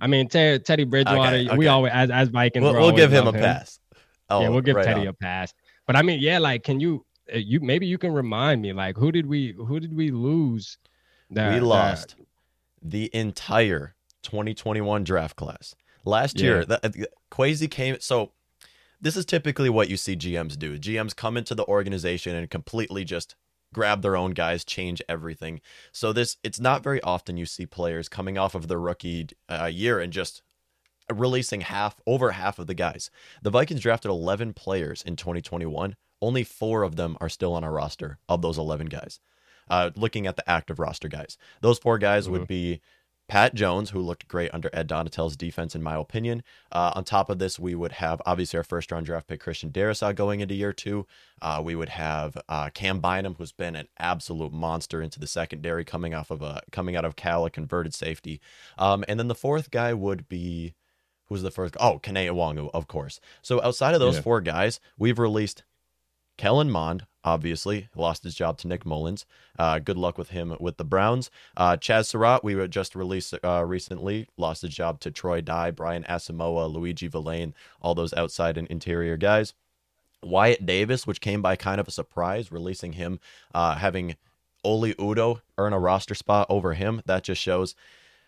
I 0.00 0.06
mean, 0.08 0.28
Teddy, 0.28 0.62
Teddy 0.62 0.84
Bridgewater. 0.84 1.36
Okay, 1.36 1.46
okay. 1.48 1.56
We 1.56 1.68
always, 1.68 1.92
as 1.94 2.10
as 2.10 2.28
Vikings, 2.28 2.64
we'll, 2.64 2.74
we'll 2.74 2.92
give 2.92 3.12
him 3.12 3.26
a 3.28 3.32
him. 3.32 3.40
pass. 3.40 3.78
Oh, 4.38 4.42
yeah, 4.42 4.48
we'll 4.48 4.60
give 4.60 4.76
right 4.76 4.84
Teddy 4.84 5.02
on. 5.02 5.08
a 5.08 5.12
pass. 5.12 5.52
But 5.86 5.96
I 5.96 6.02
mean, 6.02 6.20
yeah, 6.20 6.38
like, 6.38 6.64
can 6.64 6.80
you, 6.80 7.04
uh, 7.32 7.38
you 7.38 7.60
maybe 7.60 7.86
you 7.86 7.98
can 7.98 8.12
remind 8.12 8.62
me, 8.62 8.72
like, 8.72 8.96
who 8.96 9.12
did 9.12 9.26
we, 9.26 9.52
who 9.52 9.80
did 9.80 9.94
we 9.94 10.10
lose? 10.10 10.78
That, 11.30 11.54
we 11.54 11.60
lost 11.60 12.16
that... 12.16 12.26
the 12.82 13.10
entire 13.14 13.94
2021 14.22 15.04
draft 15.04 15.36
class 15.36 15.74
last 16.04 16.38
yeah. 16.38 16.46
year. 16.46 16.64
The, 16.64 16.86
uh, 16.86 17.06
Kwesi 17.30 17.70
came. 17.70 17.96
So 18.00 18.32
this 19.00 19.16
is 19.16 19.24
typically 19.24 19.70
what 19.70 19.88
you 19.88 19.96
see 19.96 20.16
GMs 20.16 20.58
do. 20.58 20.78
GMs 20.78 21.14
come 21.14 21.36
into 21.36 21.54
the 21.54 21.66
organization 21.66 22.34
and 22.34 22.48
completely 22.48 23.04
just 23.04 23.36
grab 23.72 24.02
their 24.02 24.16
own 24.16 24.30
guys, 24.30 24.64
change 24.64 25.02
everything. 25.08 25.60
So 25.92 26.12
this 26.12 26.36
it's 26.42 26.60
not 26.60 26.82
very 26.82 27.02
often 27.02 27.36
you 27.36 27.46
see 27.46 27.66
players 27.66 28.08
coming 28.08 28.38
off 28.38 28.54
of 28.54 28.68
their 28.68 28.80
rookie 28.80 29.28
uh, 29.48 29.66
year 29.66 30.00
and 30.00 30.12
just 30.12 30.42
releasing 31.12 31.62
half 31.62 32.00
over 32.06 32.32
half 32.32 32.58
of 32.58 32.66
the 32.66 32.74
guys. 32.74 33.10
The 33.42 33.50
Vikings 33.50 33.80
drafted 33.80 34.10
11 34.10 34.54
players 34.54 35.02
in 35.02 35.16
2021. 35.16 35.96
Only 36.20 36.44
4 36.44 36.82
of 36.82 36.96
them 36.96 37.16
are 37.20 37.28
still 37.28 37.54
on 37.54 37.64
our 37.64 37.72
roster 37.72 38.18
of 38.28 38.42
those 38.42 38.58
11 38.58 38.86
guys. 38.86 39.20
Uh, 39.68 39.90
looking 39.96 40.26
at 40.26 40.36
the 40.36 40.48
active 40.48 40.78
roster 40.78 41.08
guys. 41.08 41.38
Those 41.62 41.78
four 41.78 41.96
guys 41.98 42.24
mm-hmm. 42.24 42.32
would 42.32 42.46
be 42.46 42.80
Pat 43.28 43.54
Jones, 43.54 43.90
who 43.90 44.00
looked 44.00 44.28
great 44.28 44.52
under 44.52 44.68
Ed 44.72 44.88
Donatell's 44.88 45.36
defense, 45.36 45.74
in 45.74 45.82
my 45.82 45.94
opinion. 45.96 46.42
Uh, 46.70 46.92
on 46.94 47.04
top 47.04 47.30
of 47.30 47.38
this, 47.38 47.58
we 47.58 47.74
would 47.74 47.92
have 47.92 48.20
obviously 48.26 48.58
our 48.58 48.64
first 48.64 48.92
round 48.92 49.06
draft 49.06 49.26
pick, 49.26 49.40
Christian 49.40 49.70
Darrisaw, 49.70 50.14
going 50.14 50.40
into 50.40 50.54
year 50.54 50.72
two. 50.72 51.06
Uh, 51.40 51.62
we 51.64 51.74
would 51.74 51.88
have 51.88 52.36
uh, 52.48 52.68
Cam 52.74 53.00
Bynum, 53.00 53.36
who's 53.36 53.52
been 53.52 53.76
an 53.76 53.88
absolute 53.98 54.52
monster 54.52 55.00
into 55.00 55.18
the 55.18 55.26
secondary, 55.26 55.84
coming 55.84 56.12
off 56.14 56.30
of 56.30 56.42
a 56.42 56.60
coming 56.70 56.96
out 56.96 57.06
of 57.06 57.16
Cal, 57.16 57.46
a 57.46 57.50
converted 57.50 57.94
safety. 57.94 58.40
Um, 58.76 59.04
and 59.08 59.18
then 59.18 59.28
the 59.28 59.34
fourth 59.34 59.70
guy 59.70 59.94
would 59.94 60.28
be 60.28 60.74
who's 61.26 61.42
the 61.42 61.50
first? 61.50 61.76
Oh, 61.80 61.98
Kene 62.02 62.28
Nwangwu, 62.28 62.70
of 62.72 62.86
course. 62.86 63.20
So 63.42 63.62
outside 63.62 63.94
of 63.94 64.00
those 64.00 64.16
yeah. 64.16 64.22
four 64.22 64.40
guys, 64.40 64.80
we've 64.98 65.18
released 65.18 65.62
Kellen 66.36 66.70
Mond, 66.70 67.06
obviously, 67.22 67.88
lost 67.94 68.24
his 68.24 68.34
job 68.34 68.58
to 68.58 68.68
Nick 68.68 68.84
Mullens. 68.84 69.24
Uh, 69.58 69.78
good 69.78 69.96
luck 69.96 70.18
with 70.18 70.30
him 70.30 70.56
with 70.58 70.76
the 70.76 70.84
Browns. 70.84 71.30
Uh, 71.56 71.76
Chazz 71.76 72.06
Surratt, 72.06 72.42
we 72.42 72.54
were 72.54 72.66
just 72.66 72.94
released 72.94 73.34
uh, 73.44 73.64
recently, 73.64 74.28
lost 74.36 74.62
his 74.62 74.74
job 74.74 75.00
to 75.00 75.10
Troy 75.10 75.40
Dye, 75.40 75.70
Brian 75.70 76.04
Asamoah, 76.04 76.72
Luiji 76.74 77.08
Vilain, 77.08 77.52
all 77.80 77.94
those 77.94 78.14
outside 78.14 78.58
and 78.58 78.68
interior 78.68 79.16
guys. 79.16 79.54
Wyatt 80.22 80.64
Davis, 80.64 81.06
which 81.06 81.20
came 81.20 81.42
by 81.42 81.54
kind 81.54 81.80
of 81.80 81.86
a 81.86 81.92
surprise, 81.92 82.50
releasing 82.50 82.94
him, 82.94 83.20
uh, 83.54 83.76
having 83.76 84.16
Oli 84.64 84.94
Udoh 84.94 85.42
earn 85.58 85.72
a 85.72 85.78
roster 85.78 86.14
spot 86.14 86.46
over 86.48 86.72
him. 86.74 87.02
That 87.04 87.22
just 87.22 87.40
shows 87.40 87.74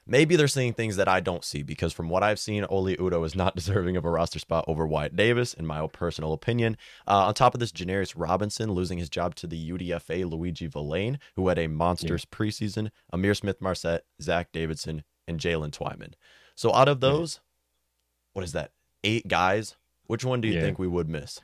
Maybe 0.07 0.37
they're 0.37 0.47
seeing 0.47 0.73
things 0.73 0.97
that 0.97 1.09
I 1.09 1.19
don't 1.19 1.45
see 1.45 1.63
because 1.63 1.93
from 1.93 2.09
what 2.09 2.23
I've 2.23 2.39
seen, 2.39 2.65
Oli 2.69 2.97
Udoh 2.97 3.27
is 3.27 3.35
not 3.35 3.57
deserving 3.57 3.97
of 3.97 4.05
a 4.05 4.11
roster 4.11 4.39
spot 4.39 4.65
over 4.69 4.87
Wyatt 4.87 5.17
Davis, 5.17 5.53
in 5.53 5.67
my 5.67 5.87
personal 5.89 6.33
opinion. 6.33 6.77
Uh, 7.09 7.27
on 7.27 7.35
top 7.35 7.55
of 7.55 7.61
this, 7.61 7.73
Janarius 7.73 8.15
Robinson 8.17 8.71
losing 8.73 8.99
his 8.99 9.09
job 9.09 9.35
to 9.37 9.47
the 9.47 9.71
UDFA 9.71 10.25
Luiji 10.25 10.71
Vilain, 10.71 11.19
who 11.35 11.49
had 11.49 11.59
a 11.59 11.67
monstrous 11.67 12.25
yeah. 12.31 12.37
preseason, 12.37 12.91
Ihmir 13.13 13.37
Smith-Marsette, 13.37 14.05
Zach 14.23 14.53
Davidson, 14.53 15.03
and 15.27 15.41
Jalen 15.41 15.71
Twyman. 15.71 16.13
So 16.55 16.73
out 16.73 16.89
of 16.89 17.01
those, 17.01 17.37
yeah. 17.37 17.41
what 18.35 18.45
is 18.45 18.53
that? 18.53 18.71
Eight 19.03 19.27
guys. 19.27 19.77
Which 20.07 20.25
one 20.25 20.41
do 20.41 20.47
you 20.47 20.55
yeah. 20.55 20.61
think 20.61 20.79
we 20.79 20.87
would 20.87 21.09
miss? 21.09 21.41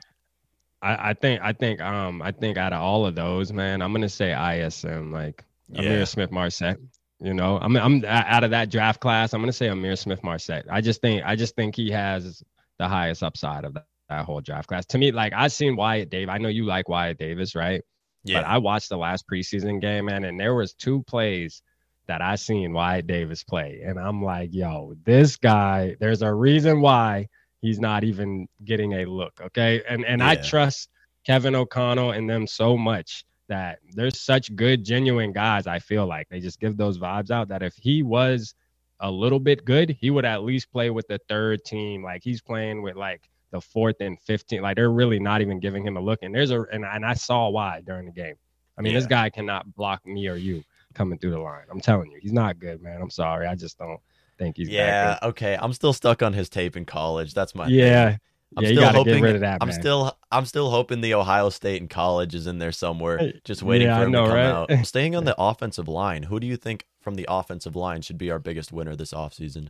I, 0.80 1.10
I, 1.10 1.14
think 1.14 1.40
I 1.42 1.52
think 1.52 1.80
um 1.80 2.22
I 2.22 2.32
think 2.32 2.56
out 2.56 2.72
of 2.72 2.80
all 2.80 3.06
of 3.06 3.14
those, 3.14 3.52
man, 3.52 3.82
I'm 3.82 3.92
gonna 3.92 4.08
say 4.08 4.32
ISM 4.32 5.12
like 5.12 5.44
yeah. 5.68 5.82
Ihmir 5.82 6.08
Smith-Marsette. 6.08 6.78
You 7.22 7.34
know, 7.34 7.56
I'm 7.60 7.76
I'm 7.76 8.04
out 8.04 8.42
of 8.42 8.50
that 8.50 8.68
draft 8.68 9.00
class. 9.00 9.32
I'm 9.32 9.40
gonna 9.40 9.52
say 9.52 9.68
Ihmir 9.68 9.96
Smith-Marsette. 9.96 10.66
I 10.68 10.80
just 10.80 11.00
think 11.00 11.22
I 11.24 11.36
just 11.36 11.54
think 11.54 11.76
he 11.76 11.90
has 11.90 12.42
the 12.78 12.88
highest 12.88 13.22
upside 13.22 13.64
of 13.64 13.74
that, 13.74 13.86
that 14.08 14.24
whole 14.24 14.40
draft 14.40 14.68
class. 14.68 14.86
To 14.86 14.98
me, 14.98 15.12
like 15.12 15.32
I've 15.32 15.52
seen 15.52 15.76
Wyatt 15.76 16.10
Davis. 16.10 16.32
I 16.34 16.38
know 16.38 16.48
you 16.48 16.64
like 16.64 16.88
Wyatt 16.88 17.18
Davis, 17.18 17.54
right? 17.54 17.80
Yeah. 18.24 18.40
But 18.40 18.48
I 18.48 18.58
watched 18.58 18.88
the 18.88 18.96
last 18.96 19.28
preseason 19.28 19.80
game, 19.80 20.06
man, 20.06 20.24
and 20.24 20.38
there 20.38 20.54
was 20.54 20.74
two 20.74 21.04
plays 21.04 21.62
that 22.08 22.20
I 22.20 22.34
seen 22.34 22.72
Wyatt 22.72 23.06
Davis 23.06 23.44
play, 23.44 23.82
and 23.84 24.00
I'm 24.00 24.22
like, 24.22 24.52
yo, 24.52 24.94
this 25.04 25.36
guy. 25.36 25.96
There's 26.00 26.22
a 26.22 26.34
reason 26.34 26.80
why 26.80 27.28
he's 27.60 27.78
not 27.78 28.02
even 28.02 28.48
getting 28.64 28.94
a 28.94 29.04
look. 29.04 29.40
Okay, 29.40 29.82
and 29.88 30.04
and 30.04 30.20
yeah. 30.20 30.30
I 30.30 30.34
trust 30.34 30.88
Kevin 31.24 31.54
O'Connell 31.54 32.10
and 32.10 32.28
them 32.28 32.48
so 32.48 32.76
much 32.76 33.24
that 33.52 33.80
there's 33.92 34.18
such 34.18 34.56
good, 34.56 34.82
genuine 34.82 35.30
guys. 35.30 35.66
I 35.66 35.78
feel 35.78 36.06
like 36.06 36.26
they 36.30 36.40
just 36.40 36.58
give 36.58 36.78
those 36.78 36.98
vibes 36.98 37.30
out 37.30 37.48
that 37.48 37.62
if 37.62 37.76
he 37.76 38.02
was 38.02 38.54
a 38.98 39.10
little 39.10 39.38
bit 39.38 39.66
good, 39.66 39.90
he 39.90 40.08
would 40.10 40.24
at 40.24 40.42
least 40.42 40.72
play 40.72 40.88
with 40.88 41.06
the 41.06 41.20
third 41.28 41.62
team. 41.62 42.02
Like 42.02 42.22
he's 42.24 42.40
playing 42.40 42.80
with 42.80 42.96
like 42.96 43.28
the 43.50 43.60
fourth 43.60 43.96
and 44.00 44.18
15. 44.20 44.62
Like 44.62 44.76
they're 44.76 44.90
really 44.90 45.20
not 45.20 45.42
even 45.42 45.60
giving 45.60 45.86
him 45.86 45.98
a 45.98 46.00
look. 46.00 46.20
And 46.22 46.34
there's 46.34 46.50
a, 46.50 46.62
and, 46.62 46.82
and 46.82 47.04
I 47.04 47.12
saw 47.12 47.50
why 47.50 47.82
during 47.84 48.06
the 48.06 48.12
game. 48.12 48.36
I 48.78 48.80
mean, 48.80 48.94
yeah. 48.94 49.00
this 49.00 49.06
guy 49.06 49.28
cannot 49.28 49.74
block 49.74 50.06
me 50.06 50.28
or 50.28 50.36
you 50.36 50.64
coming 50.94 51.18
through 51.18 51.32
the 51.32 51.38
line. 51.38 51.64
I'm 51.70 51.80
telling 51.80 52.10
you, 52.10 52.20
he's 52.22 52.32
not 52.32 52.58
good, 52.58 52.80
man. 52.80 53.02
I'm 53.02 53.10
sorry. 53.10 53.46
I 53.46 53.54
just 53.54 53.76
don't 53.76 54.00
think 54.38 54.56
he's. 54.56 54.70
Yeah. 54.70 55.18
Okay. 55.22 55.58
I'm 55.60 55.74
still 55.74 55.92
stuck 55.92 56.22
on 56.22 56.32
his 56.32 56.48
tape 56.48 56.74
in 56.74 56.86
college. 56.86 57.34
That's 57.34 57.54
my. 57.54 57.66
Yeah. 57.66 58.12
Thing. 58.12 58.20
I'm 58.56 58.64
yeah, 58.64 58.70
still 58.70 58.88
hoping. 58.92 59.40
That, 59.40 59.58
I'm 59.60 59.72
still 59.72 60.16
I'm 60.30 60.44
still 60.46 60.70
hoping 60.70 61.00
the 61.00 61.14
Ohio 61.14 61.48
State 61.48 61.80
and 61.80 61.88
college 61.88 62.34
is 62.34 62.46
in 62.46 62.58
there 62.58 62.72
somewhere, 62.72 63.32
just 63.44 63.62
waiting 63.62 63.88
yeah, 63.88 63.98
for 63.98 64.04
him 64.04 64.12
know, 64.12 64.24
to 64.24 64.28
come 64.28 64.36
right? 64.36 64.78
out. 64.78 64.86
Staying 64.86 65.16
on 65.16 65.24
the 65.24 65.34
offensive 65.38 65.88
line, 65.88 66.24
who 66.24 66.38
do 66.38 66.46
you 66.46 66.56
think 66.56 66.86
from 67.00 67.14
the 67.14 67.26
offensive 67.28 67.76
line 67.76 68.02
should 68.02 68.18
be 68.18 68.30
our 68.30 68.38
biggest 68.38 68.72
winner 68.72 68.94
this 68.94 69.12
offseason? 69.12 69.68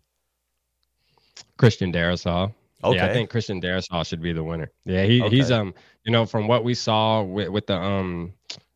Christian 1.57 1.93
Darrisaw. 1.93 2.53
Okay. 2.85 2.97
Yeah, 2.97 3.07
I 3.07 3.12
think 3.12 3.31
Christian 3.31 3.61
Darrisaw 3.61 4.05
should 4.05 4.21
be 4.21 4.33
the 4.33 4.43
winner. 4.43 4.71
Yeah, 4.85 5.05
he, 5.05 5.23
okay. 5.23 5.37
he's 5.37 5.51
um, 5.53 5.73
you 6.05 6.11
know, 6.11 6.27
from 6.27 6.49
what 6.49 6.65
we 6.65 6.75
saw 6.75 7.23
with, 7.23 7.49
with 7.49 7.67
the 7.67 7.77
um 7.77 8.33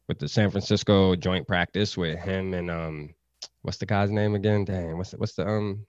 with 0.08 0.18
the 0.20 0.28
San 0.28 0.50
Francisco 0.50 1.16
joint 1.16 1.46
practice 1.48 1.96
with 1.96 2.18
him 2.18 2.54
and 2.54 2.70
um 2.70 3.14
what's 3.62 3.78
the 3.78 3.86
guy's 3.86 4.10
name 4.10 4.36
again? 4.36 4.64
Dang, 4.64 4.96
what's 4.96 5.10
the, 5.10 5.16
what's 5.16 5.34
the 5.34 5.46
um 5.46 5.84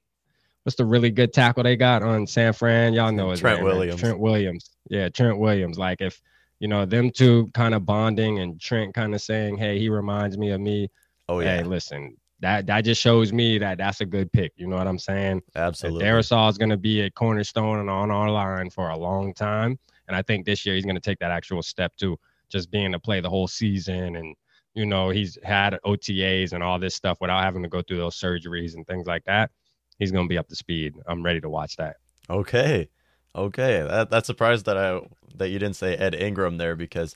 what's 0.68 0.76
the 0.76 0.84
really 0.84 1.10
good 1.10 1.32
tackle 1.32 1.64
they 1.64 1.78
got 1.78 2.04
on 2.04 2.28
San 2.28 2.52
Fran? 2.52 2.92
Y'all 2.92 3.10
know 3.10 3.30
his 3.30 3.40
Trent 3.40 3.60
name, 3.60 3.66
Williams. 3.66 4.04
Right? 4.04 4.10
Trent 4.10 4.20
Williams. 4.20 4.70
Yeah, 4.90 5.08
Trent 5.08 5.40
Williams. 5.40 5.78
Like 5.78 6.02
if 6.02 6.22
you 6.60 6.68
know 6.68 6.86
them 6.86 7.10
two 7.10 7.50
kind 7.54 7.74
of 7.74 7.86
bonding 7.86 8.40
and 8.40 8.60
Trent 8.60 8.94
kind 8.94 9.16
of 9.16 9.22
saying, 9.22 9.56
"Hey, 9.56 9.80
he 9.80 9.88
reminds 9.88 10.38
me 10.38 10.52
of 10.52 10.60
me." 10.60 10.90
Oh 11.30 11.40
yeah. 11.40 11.60
Hey, 11.60 11.64
listen, 11.64 12.18
that 12.42 12.68
that 12.68 12.82
just 12.82 13.02
shows 13.02 13.32
me 13.32 13.58
that 13.60 13.78
that's 13.78 14.02
a 14.02 14.06
good 14.06 14.30
pick. 14.34 14.52
You 14.58 14.68
know 14.68 14.76
what 14.76 14.88
I'm 14.88 15.00
saying? 15.00 15.42
Absolutely. 15.56 16.04
Darrisaw 16.04 16.50
is 16.50 16.58
going 16.58 16.72
to 16.72 16.78
be 16.78 17.00
a 17.00 17.12
cornerstone 17.12 17.80
and 17.80 17.90
on 17.90 18.12
our 18.12 18.30
line 18.30 18.70
for 18.70 18.90
a 18.90 18.98
long 18.98 19.34
time, 19.34 19.80
and 20.10 20.18
I 20.18 20.22
think 20.22 20.46
this 20.46 20.66
year 20.66 20.76
he's 20.76 20.84
going 20.84 20.96
to 20.96 21.02
take 21.02 21.20
that 21.20 21.32
actual 21.32 21.64
step 21.64 21.96
to 22.00 22.20
just 22.50 22.70
being 22.72 22.92
to 22.92 23.00
play 23.00 23.22
the 23.22 23.30
whole 23.30 23.48
season 23.48 24.18
and 24.18 24.36
you 24.74 24.86
know 24.86 25.12
he's 25.12 25.38
had 25.44 25.80
OTAs 25.86 26.52
and 26.52 26.62
all 26.62 26.78
this 26.78 26.94
stuff 26.94 27.20
without 27.22 27.42
having 27.42 27.64
to 27.64 27.70
go 27.70 27.82
through 27.82 27.98
those 27.98 28.20
surgeries 28.20 28.76
and 28.76 28.86
things 28.86 29.08
like 29.08 29.24
that. 29.24 29.50
He's 30.00 30.12
going 30.12 30.26
to 30.26 30.30
be 30.30 30.38
up 30.38 30.48
to 30.50 30.56
speed. 30.56 30.96
I'm 31.08 31.24
ready 31.24 31.42
to 31.42 31.50
watch 31.50 31.78
that. 31.78 31.98
Okay. 32.30 32.90
Okay, 33.36 33.86
that, 33.88 34.10
that's 34.10 34.26
surprised 34.26 34.66
that 34.66 34.78
I 34.78 35.00
that 35.36 35.50
you 35.50 35.60
didn't 35.60 35.76
say 35.76 35.96
Ed 35.96 36.16
Ingram 36.16 36.58
there 36.58 36.76
because 36.76 37.16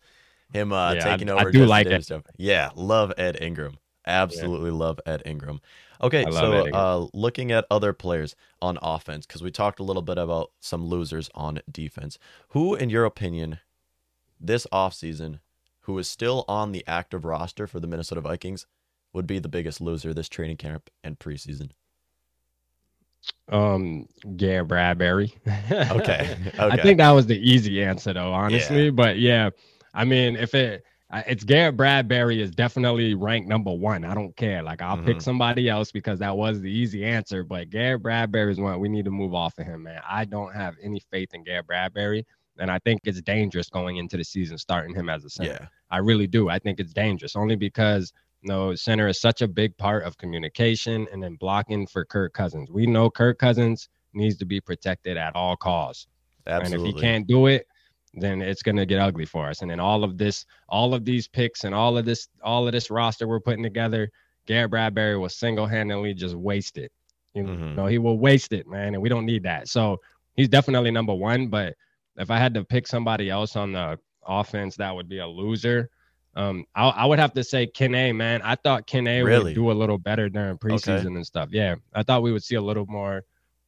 him 0.53 0.71
uh, 0.71 0.93
yeah, 0.93 1.03
taking 1.03 1.29
I, 1.29 1.33
over. 1.33 1.49
I 1.49 1.51
do 1.51 1.65
like 1.65 1.87
it. 1.87 2.11
Yeah, 2.37 2.69
love 2.75 3.11
Ed 3.17 3.41
Ingram. 3.41 3.77
Absolutely 4.05 4.69
yeah. 4.69 4.77
love 4.77 4.99
Ed 5.07 5.23
Ingram. 5.25 5.61
Okay, 6.01 6.23
so 6.31 6.67
uh, 6.73 7.07
looking 7.13 7.51
at 7.51 7.65
other 7.69 7.93
players 7.93 8.35
on 8.61 8.77
offense, 8.81 9.25
because 9.25 9.43
we 9.43 9.51
talked 9.51 9.79
a 9.79 9.83
little 9.83 10.01
bit 10.01 10.17
about 10.17 10.51
some 10.59 10.85
losers 10.85 11.29
on 11.33 11.59
defense. 11.71 12.17
Who, 12.49 12.75
in 12.75 12.89
your 12.89 13.05
opinion, 13.05 13.59
this 14.39 14.67
offseason, 14.71 15.39
who 15.81 15.97
is 15.97 16.07
still 16.07 16.45
on 16.47 16.71
the 16.71 16.83
active 16.87 17.25
roster 17.25 17.67
for 17.67 17.79
the 17.79 17.87
Minnesota 17.87 18.21
Vikings, 18.21 18.65
would 19.13 19.27
be 19.27 19.39
the 19.39 19.49
biggest 19.49 19.81
loser 19.81 20.13
this 20.13 20.29
training 20.29 20.57
camp 20.57 20.89
and 21.03 21.19
preseason? 21.19 21.71
Um, 23.49 24.07
yeah, 24.37 24.61
Bradbury. 24.63 25.33
okay. 25.47 25.81
okay. 26.47 26.51
I 26.57 26.77
think 26.77 26.97
that 26.99 27.11
was 27.11 27.27
the 27.27 27.37
easy 27.37 27.83
answer, 27.83 28.13
though, 28.13 28.31
honestly. 28.33 28.85
Yeah. 28.85 28.91
But 28.91 29.19
yeah, 29.19 29.49
I 29.93 30.05
mean, 30.05 30.35
if 30.35 30.55
it 30.55 30.85
it's 31.13 31.43
Garrett 31.43 31.75
Bradbury 31.75 32.41
is 32.41 32.51
definitely 32.51 33.15
ranked 33.15 33.49
number 33.49 33.71
one. 33.71 34.05
I 34.05 34.13
don't 34.13 34.35
care. 34.37 34.63
Like 34.63 34.81
I'll 34.81 34.95
mm-hmm. 34.95 35.05
pick 35.05 35.21
somebody 35.21 35.67
else 35.67 35.91
because 35.91 36.19
that 36.19 36.35
was 36.35 36.61
the 36.61 36.71
easy 36.71 37.03
answer. 37.03 37.43
But 37.43 37.69
Garrett 37.69 38.01
Bradbury 38.01 38.51
is 38.51 38.59
one 38.59 38.79
we 38.79 38.87
need 38.89 39.05
to 39.05 39.11
move 39.11 39.33
off 39.33 39.57
of 39.59 39.65
him, 39.65 39.83
man. 39.83 40.01
I 40.07 40.25
don't 40.25 40.53
have 40.53 40.75
any 40.81 41.01
faith 41.11 41.33
in 41.33 41.43
Garrett 41.43 41.67
Bradbury, 41.67 42.25
and 42.59 42.71
I 42.71 42.79
think 42.79 43.01
it's 43.03 43.21
dangerous 43.21 43.69
going 43.69 43.97
into 43.97 44.15
the 44.15 44.23
season 44.23 44.57
starting 44.57 44.95
him 44.95 45.09
as 45.09 45.25
a 45.25 45.29
center. 45.29 45.57
Yeah. 45.61 45.67
I 45.89 45.97
really 45.97 46.27
do. 46.27 46.49
I 46.49 46.59
think 46.59 46.79
it's 46.79 46.93
dangerous 46.93 47.35
only 47.35 47.55
because 47.55 48.13
know 48.43 48.75
center 48.75 49.07
is 49.07 49.19
such 49.19 49.41
a 49.41 49.47
big 49.47 49.77
part 49.77 50.03
of 50.03 50.17
communication 50.17 51.07
and 51.11 51.21
then 51.21 51.35
blocking 51.35 51.87
for 51.87 52.05
Kirk 52.05 52.33
Cousins. 52.33 52.71
We 52.71 52.85
know 52.85 53.09
Kirk 53.09 53.39
Cousins 53.39 53.89
needs 54.13 54.37
to 54.37 54.45
be 54.45 54.59
protected 54.59 55.17
at 55.17 55.35
all 55.35 55.55
costs. 55.55 56.07
Absolutely. 56.47 56.89
And 56.89 56.95
if 56.95 56.95
he 56.95 57.01
can't 57.01 57.27
do 57.27 57.47
it, 57.47 57.67
then 58.13 58.41
it's 58.41 58.61
going 58.61 58.75
to 58.75 58.85
get 58.85 58.99
ugly 58.99 59.25
for 59.25 59.47
us. 59.47 59.61
And 59.61 59.71
then 59.71 59.79
all 59.79 60.03
of 60.03 60.17
this, 60.17 60.45
all 60.67 60.93
of 60.93 61.05
these 61.05 61.27
picks 61.27 61.63
and 61.63 61.73
all 61.73 61.97
of 61.97 62.05
this, 62.05 62.27
all 62.43 62.67
of 62.67 62.73
this 62.73 62.89
roster 62.89 63.27
we're 63.27 63.39
putting 63.39 63.63
together, 63.63 64.11
Garrett 64.47 64.71
Bradbury 64.71 65.17
will 65.17 65.29
single 65.29 65.65
handedly 65.65 66.13
just 66.13 66.35
waste 66.35 66.77
it. 66.77 66.91
You 67.33 67.43
mm-hmm. 67.43 67.75
know, 67.75 67.85
he 67.85 67.99
will 67.99 68.19
waste 68.19 68.51
it, 68.51 68.67
man. 68.67 68.93
And 68.93 69.01
we 69.01 69.07
don't 69.07 69.25
need 69.25 69.43
that. 69.43 69.69
So 69.69 70.01
he's 70.35 70.49
definitely 70.49 70.91
number 70.91 71.13
one. 71.13 71.47
But 71.47 71.75
if 72.17 72.29
I 72.29 72.37
had 72.37 72.53
to 72.55 72.65
pick 72.65 72.87
somebody 72.87 73.29
else 73.29 73.55
on 73.55 73.71
the 73.71 73.97
offense, 74.27 74.75
that 74.75 74.93
would 74.93 75.07
be 75.07 75.19
a 75.19 75.27
loser. 75.27 75.89
Um, 76.35 76.65
I, 76.73 76.87
I 76.89 77.05
would 77.05 77.19
have 77.19 77.33
to 77.33 77.43
say 77.43 77.67
Kene, 77.67 78.15
man. 78.15 78.41
I 78.41 78.55
thought 78.55 78.87
Kene 78.87 79.25
really? 79.25 79.43
would 79.45 79.55
do 79.55 79.71
a 79.71 79.73
little 79.73 79.97
better 79.97 80.29
during 80.29 80.57
preseason 80.57 80.99
okay. 80.99 81.07
and 81.07 81.25
stuff. 81.25 81.49
Yeah, 81.51 81.75
I 81.93 82.03
thought 82.03 82.23
we 82.23 82.31
would 82.31 82.43
see 82.43 82.55
a 82.55 82.61
little 82.61 82.85
more, 82.87 83.23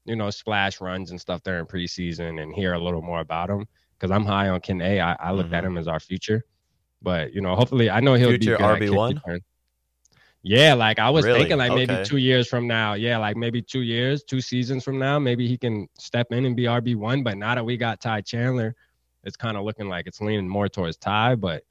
you 0.05 0.15
know, 0.15 0.29
splash 0.29 0.79
runs 0.79 1.11
and 1.11 1.19
stuff 1.19 1.43
during 1.43 1.65
preseason 1.65 2.41
and 2.41 2.53
hear 2.53 2.73
a 2.73 2.79
little 2.79 3.01
more 3.01 3.19
about 3.19 3.49
him 3.49 3.65
because 3.97 4.11
I'm 4.11 4.25
high 4.25 4.49
on 4.49 4.61
Kene. 4.61 5.01
I, 5.01 5.17
I 5.19 5.31
looked 5.31 5.47
mm-hmm. 5.47 5.55
at 5.55 5.65
him 5.65 5.77
as 5.77 5.87
our 5.87 5.99
future, 5.99 6.45
but 7.01 7.33
you 7.33 7.41
know, 7.41 7.55
hopefully, 7.55 7.89
I 7.89 7.99
know 7.99 8.13
he'll 8.13 8.29
future 8.29 8.57
be 8.57 8.63
RB 8.63 8.95
one. 8.95 9.21
Yeah, 10.45 10.73
like 10.73 10.99
I 10.99 11.09
was 11.09 11.23
really? 11.23 11.39
thinking, 11.39 11.57
like 11.57 11.71
okay. 11.71 11.85
maybe 11.85 12.05
two 12.05 12.17
years 12.17 12.49
from 12.49 12.67
now. 12.67 12.93
Yeah, 12.93 13.17
like 13.17 13.37
maybe 13.37 13.61
two 13.61 13.81
years, 13.81 14.23
two 14.23 14.41
seasons 14.41 14.83
from 14.83 14.99
now, 14.99 15.17
maybe 15.17 15.47
he 15.47 15.57
can 15.57 15.87
step 15.97 16.27
in 16.31 16.45
and 16.45 16.55
be 16.55 16.63
RB 16.63 16.97
one. 16.97 17.23
But 17.23 17.37
now 17.37 17.55
that 17.55 17.63
we 17.63 17.77
got 17.77 18.01
Ty 18.01 18.21
Chandler, 18.21 18.75
it's 19.23 19.37
kind 19.37 19.55
of 19.55 19.63
looking 19.63 19.87
like 19.87 20.05
it's 20.05 20.19
leaning 20.19 20.47
more 20.47 20.67
towards 20.67 20.97
Ty. 20.97 21.35
But 21.35 21.63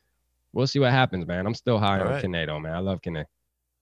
we'll 0.53 0.67
see 0.67 0.79
what 0.79 0.91
happens, 0.91 1.27
man. 1.27 1.47
I'm 1.47 1.55
still 1.55 1.79
high 1.79 2.01
All 2.01 2.07
on 2.07 2.13
right. 2.13 2.29
Man. 2.29 2.67
I 2.67 2.79
love 2.79 3.01
Kene. 3.01 3.25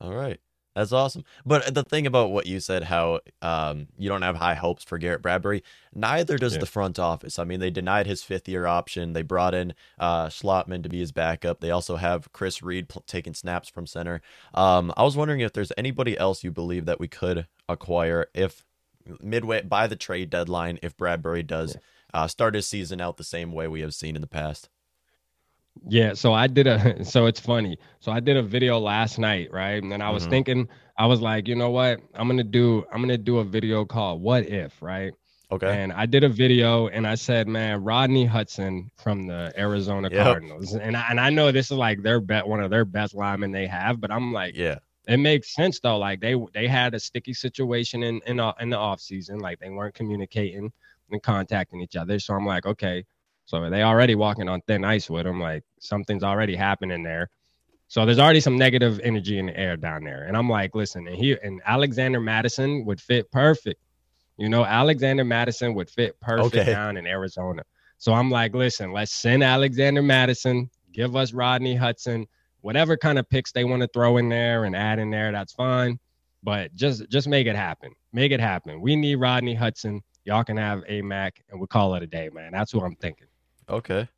All 0.00 0.14
right. 0.14 0.40
That's 0.74 0.92
awesome. 0.92 1.24
But 1.44 1.74
the 1.74 1.82
thing 1.82 2.06
about 2.06 2.30
what 2.30 2.46
you 2.46 2.60
said, 2.60 2.84
how 2.84 3.20
um, 3.42 3.88
you 3.98 4.08
don't 4.08 4.22
have 4.22 4.36
high 4.36 4.54
hopes 4.54 4.84
for 4.84 4.98
Garrett 4.98 5.20
Bradbury, 5.20 5.64
neither 5.92 6.38
does 6.38 6.54
yeah. 6.54 6.60
the 6.60 6.66
front 6.66 6.98
office. 6.98 7.40
I 7.40 7.44
mean, 7.44 7.58
they 7.58 7.70
denied 7.70 8.06
his 8.06 8.22
fifth 8.22 8.48
year 8.48 8.66
option. 8.66 9.12
They 9.12 9.22
brought 9.22 9.52
in 9.52 9.74
uh, 9.98 10.28
Schlottmann 10.28 10.84
to 10.84 10.88
be 10.88 11.00
his 11.00 11.10
backup. 11.10 11.60
They 11.60 11.72
also 11.72 11.96
have 11.96 12.32
Chris 12.32 12.62
Reed 12.62 12.88
pl- 12.88 13.02
taking 13.06 13.34
snaps 13.34 13.68
from 13.68 13.86
center. 13.86 14.22
Um, 14.54 14.92
I 14.96 15.02
was 15.02 15.16
wondering 15.16 15.40
if 15.40 15.52
there's 15.52 15.72
anybody 15.76 16.16
else 16.16 16.44
you 16.44 16.52
believe 16.52 16.86
that 16.86 17.00
we 17.00 17.08
could 17.08 17.48
acquire 17.68 18.28
if 18.32 18.64
midway 19.20 19.62
by 19.62 19.88
the 19.88 19.96
trade 19.96 20.30
deadline, 20.30 20.78
if 20.82 20.96
Bradbury 20.96 21.42
does 21.42 21.74
yeah. 21.74 22.22
uh, 22.22 22.28
start 22.28 22.54
his 22.54 22.68
season 22.68 23.00
out 23.00 23.16
the 23.16 23.24
same 23.24 23.52
way 23.52 23.66
we 23.66 23.80
have 23.80 23.94
seen 23.94 24.14
in 24.14 24.22
the 24.22 24.28
past. 24.28 24.68
Yeah, 25.88 26.14
so 26.14 26.32
I 26.32 26.46
did 26.46 26.66
a 26.66 27.04
so 27.04 27.26
it's 27.26 27.40
funny. 27.40 27.78
So 28.00 28.12
I 28.12 28.20
did 28.20 28.36
a 28.36 28.42
video 28.42 28.78
last 28.78 29.18
night, 29.18 29.52
right? 29.52 29.82
And 29.82 30.02
I 30.02 30.10
was 30.10 30.24
mm-hmm. 30.24 30.30
thinking, 30.30 30.68
I 30.98 31.06
was 31.06 31.20
like, 31.20 31.48
you 31.48 31.54
know 31.54 31.70
what? 31.70 32.00
I'm 32.14 32.28
gonna 32.28 32.44
do 32.44 32.84
I'm 32.92 33.00
gonna 33.00 33.18
do 33.18 33.38
a 33.38 33.44
video 33.44 33.84
called 33.84 34.20
What 34.20 34.48
If, 34.48 34.80
right? 34.82 35.12
Okay. 35.52 35.82
And 35.82 35.92
I 35.92 36.06
did 36.06 36.22
a 36.22 36.28
video 36.28 36.86
and 36.88 37.06
I 37.06 37.16
said, 37.16 37.48
man, 37.48 37.82
Rodney 37.82 38.24
Hudson 38.24 38.88
from 38.96 39.26
the 39.26 39.52
Arizona 39.58 40.08
yep. 40.12 40.22
Cardinals. 40.22 40.74
And 40.74 40.96
I, 40.96 41.06
and 41.10 41.18
I 41.18 41.30
know 41.30 41.50
this 41.50 41.72
is 41.72 41.76
like 41.76 42.02
their 42.02 42.20
bet 42.20 42.46
one 42.46 42.60
of 42.60 42.70
their 42.70 42.84
best 42.84 43.14
linemen 43.14 43.50
they 43.50 43.66
have, 43.66 44.00
but 44.00 44.10
I'm 44.12 44.32
like, 44.32 44.56
yeah. 44.56 44.78
It 45.08 45.16
makes 45.16 45.54
sense 45.54 45.80
though. 45.80 45.98
Like 45.98 46.20
they 46.20 46.36
they 46.52 46.68
had 46.68 46.94
a 46.94 47.00
sticky 47.00 47.34
situation 47.34 48.02
in 48.02 48.20
in, 48.26 48.40
in 48.60 48.70
the 48.70 48.76
off 48.76 49.00
season. 49.00 49.40
Like 49.40 49.58
they 49.58 49.70
weren't 49.70 49.94
communicating 49.94 50.70
and 51.10 51.22
contacting 51.22 51.80
each 51.80 51.96
other. 51.96 52.20
So 52.20 52.34
I'm 52.34 52.46
like, 52.46 52.66
okay, 52.66 53.04
so 53.50 53.68
they 53.68 53.82
already 53.82 54.14
walking 54.14 54.48
on 54.48 54.60
thin 54.68 54.84
ice 54.84 55.10
with 55.10 55.26
him. 55.26 55.40
Like 55.40 55.64
something's 55.80 56.22
already 56.22 56.54
happening 56.54 57.02
there. 57.02 57.30
So 57.88 58.06
there's 58.06 58.20
already 58.20 58.38
some 58.38 58.56
negative 58.56 59.00
energy 59.02 59.40
in 59.40 59.46
the 59.46 59.58
air 59.58 59.76
down 59.76 60.04
there. 60.04 60.22
And 60.28 60.36
I'm 60.36 60.48
like, 60.48 60.76
listen, 60.76 61.08
and 61.08 61.16
he 61.16 61.36
and 61.42 61.60
Alexander 61.66 62.20
Mattison 62.20 62.84
would 62.84 63.00
fit 63.00 63.28
perfect. 63.32 63.80
You 64.36 64.48
know, 64.48 64.64
Alexander 64.64 65.24
Mattison 65.24 65.74
would 65.74 65.90
fit 65.90 66.18
perfect 66.20 66.54
okay. 66.54 66.72
down 66.72 66.96
in 66.96 67.08
Arizona. 67.08 67.64
So 67.98 68.12
I'm 68.14 68.30
like, 68.30 68.54
listen, 68.54 68.92
let's 68.92 69.12
send 69.12 69.42
Alexander 69.42 70.00
Mattison, 70.00 70.70
give 70.92 71.16
us 71.16 71.32
Rodney 71.32 71.74
Hudson, 71.74 72.28
whatever 72.60 72.96
kind 72.96 73.18
of 73.18 73.28
picks 73.28 73.50
they 73.50 73.64
want 73.64 73.82
to 73.82 73.88
throw 73.88 74.18
in 74.18 74.28
there 74.28 74.62
and 74.62 74.76
add 74.76 75.00
in 75.00 75.10
there, 75.10 75.32
that's 75.32 75.52
fine. 75.52 75.98
But 76.44 76.72
just 76.76 77.08
just 77.10 77.26
make 77.26 77.48
it 77.48 77.56
happen. 77.56 77.90
Make 78.12 78.30
it 78.30 78.38
happen. 78.38 78.80
We 78.80 78.94
need 78.94 79.16
Rodney 79.16 79.54
Hudson. 79.54 80.02
Y'all 80.22 80.44
can 80.44 80.56
have 80.56 80.84
a 80.86 81.02
Mac 81.02 81.42
and 81.50 81.58
we'll 81.58 81.66
call 81.66 81.96
it 81.96 82.04
a 82.04 82.06
day, 82.06 82.30
man. 82.32 82.52
That's 82.52 82.72
what 82.72 82.84
I'm 82.84 82.94
thinking. 82.94 83.26
Okay. 83.70 84.08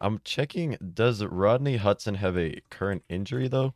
I'm 0.00 0.20
checking. 0.24 0.76
Does 0.94 1.24
Rodney 1.24 1.76
Hudson 1.76 2.14
have 2.14 2.36
a 2.38 2.60
current 2.70 3.02
injury 3.08 3.48
though? 3.48 3.74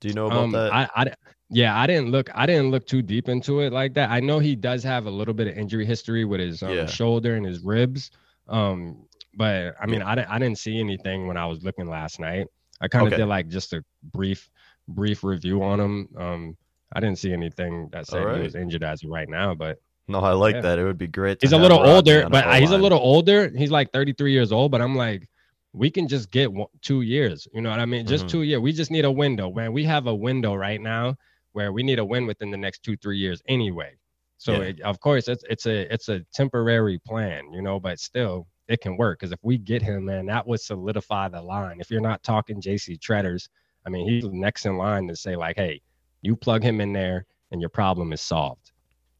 Do 0.00 0.08
you 0.08 0.14
know 0.14 0.26
about 0.26 0.44
um, 0.44 0.52
that? 0.52 0.72
I, 0.72 0.88
I, 0.94 1.12
yeah, 1.48 1.78
I 1.78 1.86
didn't 1.86 2.10
look. 2.10 2.30
I 2.34 2.46
didn't 2.46 2.70
look 2.70 2.86
too 2.86 3.02
deep 3.02 3.28
into 3.28 3.60
it 3.60 3.72
like 3.72 3.94
that. 3.94 4.10
I 4.10 4.20
know 4.20 4.38
he 4.38 4.56
does 4.56 4.82
have 4.84 5.06
a 5.06 5.10
little 5.10 5.34
bit 5.34 5.48
of 5.48 5.56
injury 5.56 5.86
history 5.86 6.24
with 6.24 6.40
his 6.40 6.62
um, 6.62 6.72
yeah. 6.72 6.86
shoulder 6.86 7.36
and 7.36 7.46
his 7.46 7.60
ribs. 7.60 8.10
Um, 8.48 9.06
but 9.34 9.74
I 9.80 9.86
mean, 9.86 10.00
yeah. 10.00 10.08
I 10.08 10.14
didn't. 10.14 10.30
I 10.30 10.38
didn't 10.38 10.58
see 10.58 10.78
anything 10.78 11.26
when 11.26 11.36
I 11.36 11.46
was 11.46 11.62
looking 11.62 11.88
last 11.88 12.20
night. 12.20 12.46
I 12.80 12.88
kind 12.88 13.06
of 13.06 13.12
okay. 13.12 13.22
did 13.22 13.28
like 13.28 13.48
just 13.48 13.72
a 13.72 13.84
brief, 14.12 14.50
brief 14.88 15.22
review 15.22 15.62
on 15.62 15.80
him. 15.80 16.08
Um, 16.16 16.56
I 16.92 17.00
didn't 17.00 17.18
see 17.18 17.32
anything 17.32 17.88
that 17.92 18.06
said 18.06 18.24
right. 18.24 18.38
he 18.38 18.42
was 18.42 18.54
injured 18.54 18.82
as 18.82 19.04
of 19.04 19.10
right 19.10 19.28
now, 19.28 19.54
but 19.54 19.78
no, 20.12 20.20
I 20.20 20.32
like 20.32 20.56
yeah. 20.56 20.60
that. 20.62 20.78
It 20.78 20.84
would 20.84 20.98
be 20.98 21.06
great. 21.06 21.38
He's 21.40 21.52
a 21.52 21.58
little 21.58 21.78
older, 21.78 22.28
but 22.28 22.60
he's 22.60 22.70
a 22.70 22.78
little 22.78 22.98
older. 22.98 23.48
He's 23.48 23.70
like 23.70 23.92
33 23.92 24.32
years 24.32 24.52
old, 24.52 24.70
but 24.70 24.80
I'm 24.80 24.94
like, 24.94 25.28
we 25.72 25.90
can 25.90 26.06
just 26.06 26.30
get 26.30 26.52
one, 26.52 26.68
two 26.82 27.02
years. 27.02 27.48
You 27.52 27.62
know 27.62 27.70
what 27.70 27.80
I 27.80 27.86
mean? 27.86 28.06
Just 28.06 28.24
mm-hmm. 28.24 28.30
two 28.30 28.42
years. 28.42 28.60
We 28.60 28.72
just 28.72 28.90
need 28.90 29.04
a 29.04 29.10
window, 29.10 29.50
man. 29.52 29.72
We 29.72 29.84
have 29.84 30.06
a 30.06 30.14
window 30.14 30.54
right 30.54 30.80
now 30.80 31.16
where 31.52 31.72
we 31.72 31.82
need 31.82 31.98
a 31.98 32.04
win 32.04 32.26
within 32.26 32.50
the 32.50 32.56
next 32.56 32.82
two, 32.82 32.96
three 32.96 33.18
years 33.18 33.42
anyway. 33.48 33.96
So 34.38 34.54
yeah. 34.54 34.68
it, 34.68 34.80
of 34.80 34.98
course 35.00 35.28
it's 35.28 35.44
it's 35.48 35.66
a 35.66 35.92
it's 35.92 36.08
a 36.08 36.20
temporary 36.34 36.98
plan, 36.98 37.52
you 37.52 37.62
know, 37.62 37.78
but 37.78 38.00
still 38.00 38.48
it 38.68 38.80
can 38.80 38.96
work 38.96 39.20
because 39.20 39.32
if 39.32 39.38
we 39.42 39.58
get 39.58 39.82
him, 39.82 40.06
man, 40.06 40.26
that 40.26 40.46
would 40.46 40.60
solidify 40.60 41.28
the 41.28 41.40
line. 41.40 41.80
If 41.80 41.90
you're 41.90 42.00
not 42.00 42.22
talking 42.22 42.60
JC 42.60 42.98
Tretters, 42.98 43.48
I 43.86 43.90
mean, 43.90 44.08
he's 44.08 44.24
next 44.24 44.66
in 44.66 44.76
line 44.76 45.08
to 45.08 45.16
say 45.16 45.36
like, 45.36 45.56
hey, 45.56 45.80
you 46.22 46.36
plug 46.36 46.62
him 46.62 46.80
in 46.80 46.92
there 46.92 47.26
and 47.50 47.60
your 47.60 47.70
problem 47.70 48.12
is 48.12 48.20
solved. 48.20 48.61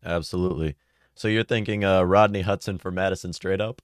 Absolutely. 0.04 0.76
So 1.14 1.28
you're 1.28 1.44
thinking 1.44 1.84
uh, 1.84 2.02
Rodney 2.02 2.42
Hudson 2.42 2.78
for 2.78 2.90
Mattison 2.90 3.32
straight 3.32 3.60
up? 3.60 3.82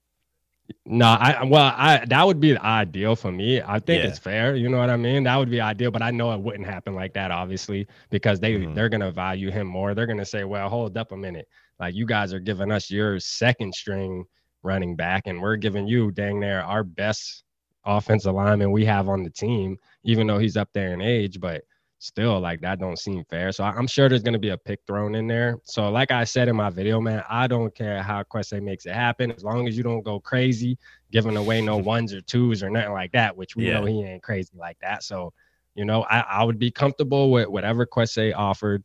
No, 0.85 1.07
I 1.07 1.45
well, 1.45 1.73
I 1.77 2.05
that 2.07 2.27
would 2.27 2.41
be 2.41 2.57
ideal 2.59 3.17
for 3.17 3.33
me. 3.33 3.63
I 3.63 3.79
think 3.79 4.03
yeah. 4.03 4.11
it's 4.11 4.19
fair. 4.19 4.55
You 4.55 4.69
know 4.69 4.79
what 4.79 4.91
I 4.91 4.97
mean? 4.97 5.25
That 5.25 5.37
would 5.37 5.51
be 5.51 5.61
ideal, 5.61 5.91
but 5.91 6.03
I 6.03 6.11
know 6.11 6.33
it 6.33 6.41
wouldn't 6.41 6.67
happen 6.67 6.95
like 6.95 7.15
that, 7.15 7.31
obviously, 7.31 7.87
because 8.11 8.39
they 8.39 8.55
mm-hmm. 8.55 8.75
they're 8.75 8.91
gonna 8.91 9.11
value 9.11 9.51
him 9.51 9.67
more. 9.67 9.95
They're 9.95 10.07
gonna 10.07 10.27
say, 10.27 10.45
"Well, 10.45 10.69
hold 10.69 10.97
up 10.99 11.13
a 11.13 11.17
minute. 11.17 11.49
Like 11.81 11.95
you 11.95 12.05
guys 12.05 12.35
are 12.35 12.41
giving 12.41 12.71
us 12.71 12.91
your 12.91 13.19
second 13.19 13.75
string 13.75 14.25
running 14.63 14.95
back, 14.95 15.23
and 15.27 15.41
we're 15.41 15.57
giving 15.57 15.87
you 15.87 16.11
dang 16.11 16.41
near 16.41 16.61
our 16.61 16.85
best 16.85 17.45
offensive 17.87 18.35
lineman 18.35 18.71
we 18.71 18.85
have 18.85 19.09
on 19.09 19.23
the 19.23 19.31
team, 19.31 19.79
even 20.05 20.27
though 20.27 20.39
he's 20.39 20.57
up 20.59 20.69
there 20.75 20.93
in 20.93 21.01
age." 21.01 21.41
But 21.41 21.63
still 21.99 22.41
like 22.41 22.61
that 22.61 22.79
don't 22.79 22.99
seem 22.99 23.25
fair. 23.25 23.53
So 23.53 23.65
I'm 23.65 23.87
sure 23.87 24.09
there's 24.09 24.23
gonna 24.23 24.39
be 24.39 24.51
a 24.51 24.57
pick 24.57 24.81
thrown 24.87 25.15
in 25.15 25.27
there. 25.27 25.59
So 25.65 25.91
like 25.91 26.11
I 26.11 26.25
said 26.25 26.49
in 26.49 26.57
my 26.57 26.71
video, 26.71 27.01
man, 27.01 27.25
I 27.29 27.47
don't 27.47 27.75
care 27.75 28.03
how 28.03 28.23
Kwesi 28.23 28.63
makes 28.63 28.87
it 28.87 28.95
happen 28.95 29.33
as 29.33 29.45
long 29.45 29.67
as 29.67 29.77
you 29.77 29.83
don't 29.83 30.03
go 30.03 30.21
crazy 30.21 30.79
giving 31.11 31.37
away 31.37 31.61
no 31.61 31.77
ones 31.95 32.13
or 32.13 32.21
twos 32.21 32.63
or 32.63 32.71
nothing 32.71 32.93
like 32.93 33.13
that, 33.13 33.37
which 33.37 33.57
we 33.57 33.67
yeah. 33.67 33.81
know 33.81 33.85
he 33.85 34.03
ain't 34.05 34.23
crazy 34.23 34.57
like 34.57 34.79
that. 34.81 35.03
So 35.03 35.33
you 35.75 35.85
know, 35.85 36.03
I, 36.05 36.21
I 36.21 36.45
would 36.45 36.59
be 36.59 36.71
comfortable 36.71 37.31
with 37.31 37.49
whatever 37.49 37.87
Kwesi 37.87 38.33
offered 38.35 38.85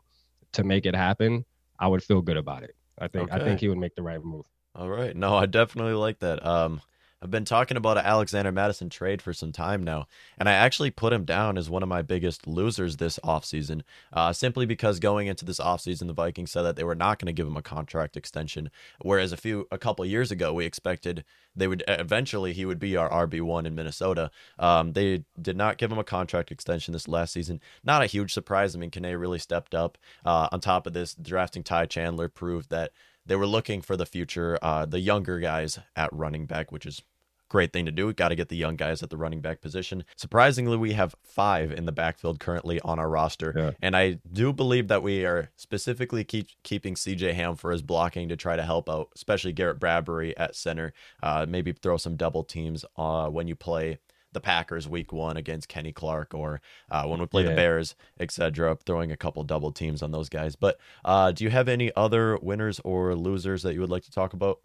to 0.51 0.63
make 0.63 0.85
it 0.85 0.95
happen. 0.95 1.43
I 1.79 1.87
would 1.87 2.03
feel 2.03 2.21
good 2.21 2.37
about 2.37 2.63
it. 2.63 2.75
I 2.99 3.07
think 3.07 3.31
okay. 3.31 3.41
I 3.41 3.43
think 3.43 3.59
he 3.59 3.67
would 3.67 3.79
make 3.79 3.95
the 3.95 4.03
right 4.03 4.23
move. 4.23 4.45
All 4.75 4.89
right. 4.89 5.15
No, 5.15 5.35
I 5.35 5.45
definitely 5.45 5.93
like 5.93 6.19
that. 6.19 6.45
Um 6.45 6.81
I've 7.23 7.31
been 7.31 7.45
talking 7.45 7.77
about 7.77 7.97
an 7.97 8.05
Alexander 8.05 8.51
Mattison 8.51 8.89
trade 8.89 9.21
for 9.21 9.31
some 9.31 9.53
time 9.53 9.81
now, 9.81 10.07
and 10.37 10.49
I 10.49 10.51
actually 10.51 10.91
put 10.91 11.13
him 11.13 11.23
down 11.23 11.57
as 11.57 11.69
one 11.69 11.81
of 11.81 11.87
my 11.87 12.01
biggest 12.01 12.45
losers 12.47 12.97
this 12.97 13.17
offseason, 13.23 13.83
uh, 14.11 14.33
simply 14.33 14.65
because 14.65 14.99
going 14.99 15.27
into 15.27 15.45
this 15.45 15.59
offseason, 15.59 16.07
the 16.07 16.13
Vikings 16.13 16.51
said 16.51 16.63
that 16.63 16.75
they 16.75 16.83
were 16.83 16.95
not 16.95 17.19
going 17.19 17.27
to 17.27 17.33
give 17.33 17.47
him 17.47 17.55
a 17.55 17.61
contract 17.61 18.17
extension, 18.17 18.69
whereas 19.01 19.31
a 19.31 19.37
few 19.37 19.69
a 19.71 19.77
couple 19.77 20.05
years 20.05 20.31
ago 20.31 20.53
we 20.53 20.65
expected 20.65 21.23
they 21.55 21.65
would 21.65 21.81
eventually 21.87 22.51
he 22.51 22.65
would 22.65 22.79
be 22.79 22.97
our 22.97 23.09
RB 23.25 23.41
one 23.41 23.65
in 23.65 23.73
Minnesota. 23.73 24.29
Um, 24.59 24.91
they 24.91 25.23
did 25.41 25.55
not 25.55 25.77
give 25.77 25.93
him 25.93 25.99
a 25.99 26.03
contract 26.03 26.51
extension 26.51 26.91
this 26.91 27.07
last 27.07 27.31
season. 27.31 27.61
Not 27.85 28.03
a 28.03 28.07
huge 28.07 28.33
surprise. 28.33 28.75
I 28.75 28.79
mean, 28.79 28.91
Kene 28.91 29.17
really 29.17 29.39
stepped 29.39 29.73
up. 29.73 29.97
Uh, 30.25 30.49
on 30.51 30.59
top 30.59 30.87
of 30.87 30.91
this, 30.93 31.15
drafting 31.15 31.63
Ty 31.63 31.85
Chandler 31.85 32.27
proved 32.27 32.69
that 32.69 32.91
they 33.25 33.37
were 33.37 33.47
looking 33.47 33.81
for 33.81 33.95
the 33.95 34.05
future, 34.05 34.59
uh, 34.61 34.85
the 34.85 34.99
younger 34.99 35.39
guys 35.39 35.79
at 35.95 36.11
running 36.11 36.45
back, 36.45 36.71
which 36.71 36.85
is 36.85 37.01
great 37.53 37.71
thing 37.71 37.85
to 37.85 37.91
do. 37.91 38.07
We 38.07 38.13
got 38.13 38.29
to 38.29 38.35
get 38.35 38.49
the 38.49 38.57
young 38.57 38.75
guys 38.75 39.03
at 39.03 39.11
the 39.11 39.15
running 39.15 39.39
back 39.39 39.61
position. 39.61 40.03
Surprisingly, 40.17 40.75
we 40.75 40.93
have 40.93 41.13
five 41.23 41.71
in 41.71 41.85
the 41.85 41.91
backfield 41.91 42.39
currently 42.39 42.79
on 42.81 42.97
our 42.97 43.07
roster, 43.07 43.53
yeah. 43.55 43.71
and 43.79 43.95
I 43.95 44.17
do 44.31 44.51
believe 44.51 44.87
that 44.87 45.03
we 45.03 45.23
are 45.23 45.51
specifically 45.55 46.23
keep 46.23 46.47
keeping 46.63 46.95
CJ 46.95 47.35
Ham 47.35 47.55
for 47.55 47.71
his 47.71 47.83
blocking 47.83 48.27
to 48.29 48.35
try 48.35 48.55
to 48.55 48.63
help 48.63 48.89
out, 48.89 49.09
especially 49.15 49.53
Garrett 49.53 49.79
Bradbury 49.79 50.35
at 50.35 50.55
center. 50.55 50.93
Uh, 51.21 51.45
maybe 51.47 51.73
throw 51.73 51.97
some 51.97 52.15
double 52.15 52.43
teams 52.43 52.85
uh, 52.97 53.29
when 53.29 53.47
you 53.47 53.55
play 53.55 53.99
the 54.31 54.41
Packers 54.41 54.89
week 54.89 55.13
one 55.13 55.37
against 55.37 55.67
Kenny 55.67 55.91
Clark 55.91 56.33
or 56.33 56.59
uh, 56.89 57.05
when 57.05 57.19
we 57.19 57.27
play 57.27 57.43
yeah. 57.43 57.49
the 57.49 57.55
Bears, 57.55 57.93
etc. 58.19 58.75
Throwing 58.83 59.11
a 59.11 59.17
couple 59.17 59.43
double 59.43 59.71
teams 59.71 60.01
on 60.01 60.11
those 60.11 60.27
guys. 60.27 60.55
But 60.55 60.79
uh, 61.05 61.31
do 61.31 61.43
you 61.43 61.51
have 61.51 61.69
any 61.69 61.91
other 61.95 62.39
winners 62.41 62.81
or 62.83 63.13
losers 63.13 63.61
that 63.61 63.75
you 63.75 63.81
would 63.81 63.91
like 63.91 64.05
to 64.05 64.11
talk 64.11 64.33
about? 64.33 64.59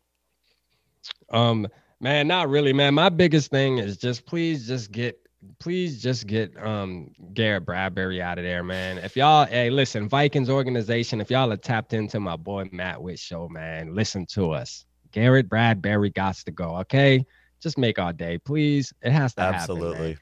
Um, 1.30 1.68
Man, 2.00 2.28
not 2.28 2.48
really, 2.48 2.72
man. 2.72 2.94
My 2.94 3.08
biggest 3.08 3.50
thing 3.50 3.78
is 3.78 3.96
just 3.96 4.24
please 4.24 4.66
just 4.66 4.92
get 4.92 5.18
please 5.58 6.02
just 6.02 6.26
get 6.26 6.52
um 6.64 7.10
Garrett 7.34 7.64
Bradbury 7.64 8.22
out 8.22 8.38
of 8.38 8.44
there, 8.44 8.62
man. 8.62 8.98
If 8.98 9.16
y'all 9.16 9.46
hey 9.46 9.70
listen, 9.70 10.08
Vikings 10.08 10.48
organization, 10.48 11.20
if 11.20 11.30
y'all 11.30 11.52
are 11.52 11.56
tapped 11.56 11.92
into 11.92 12.20
my 12.20 12.36
boy 12.36 12.68
Matt 12.72 13.02
Witt 13.02 13.18
show, 13.18 13.48
man, 13.48 13.94
listen 13.94 14.26
to 14.26 14.52
us. 14.52 14.84
Garrett 15.10 15.48
Bradbury 15.48 16.10
got 16.10 16.36
to 16.36 16.50
go. 16.50 16.76
Okay. 16.76 17.24
Just 17.60 17.78
make 17.78 17.98
our 17.98 18.12
day, 18.12 18.38
please. 18.38 18.92
It 19.02 19.10
has 19.10 19.34
to 19.34 19.40
Absolutely. 19.40 20.10
Happen, 20.10 20.18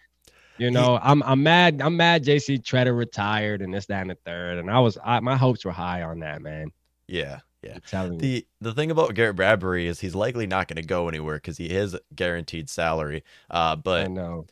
you 0.59 0.71
know, 0.71 0.99
I'm 1.03 1.23
I'm 1.23 1.43
mad. 1.43 1.83
I'm 1.83 1.97
mad. 1.97 2.25
JC 2.25 2.63
Tretter 2.63 2.97
retired 2.97 3.61
and 3.61 3.75
this, 3.75 3.87
that, 3.87 4.01
and 4.01 4.11
the 4.11 4.19
third. 4.25 4.59
And 4.59 4.71
I 4.71 4.81
was 4.81 4.97
I, 5.05 5.21
my 5.21 5.37
hopes 5.37 5.65
were 5.65 5.73
high 5.73 6.03
on 6.03 6.21
that, 6.21 6.41
man. 6.41 6.73
Yeah. 7.07 7.41
Yeah. 7.63 7.79
The 8.19 8.47
the 8.61 8.75
thing 8.75 8.91
about 8.91 9.15
Garrett 9.15 9.37
Bradbury 9.37 9.87
is 9.87 10.01
he's 10.01 10.15
likely 10.15 10.47
not 10.47 10.69
going 10.69 10.77
to 10.77 10.87
go 10.87 11.09
anywhere 11.09 11.37
because 11.37 11.57
he 11.57 11.67
is 11.67 11.97
guaranteed 12.15 12.71
salary. 12.71 13.25
Uh, 13.51 13.77
but 13.77 14.05
I 14.05 14.09
know 14.09 14.47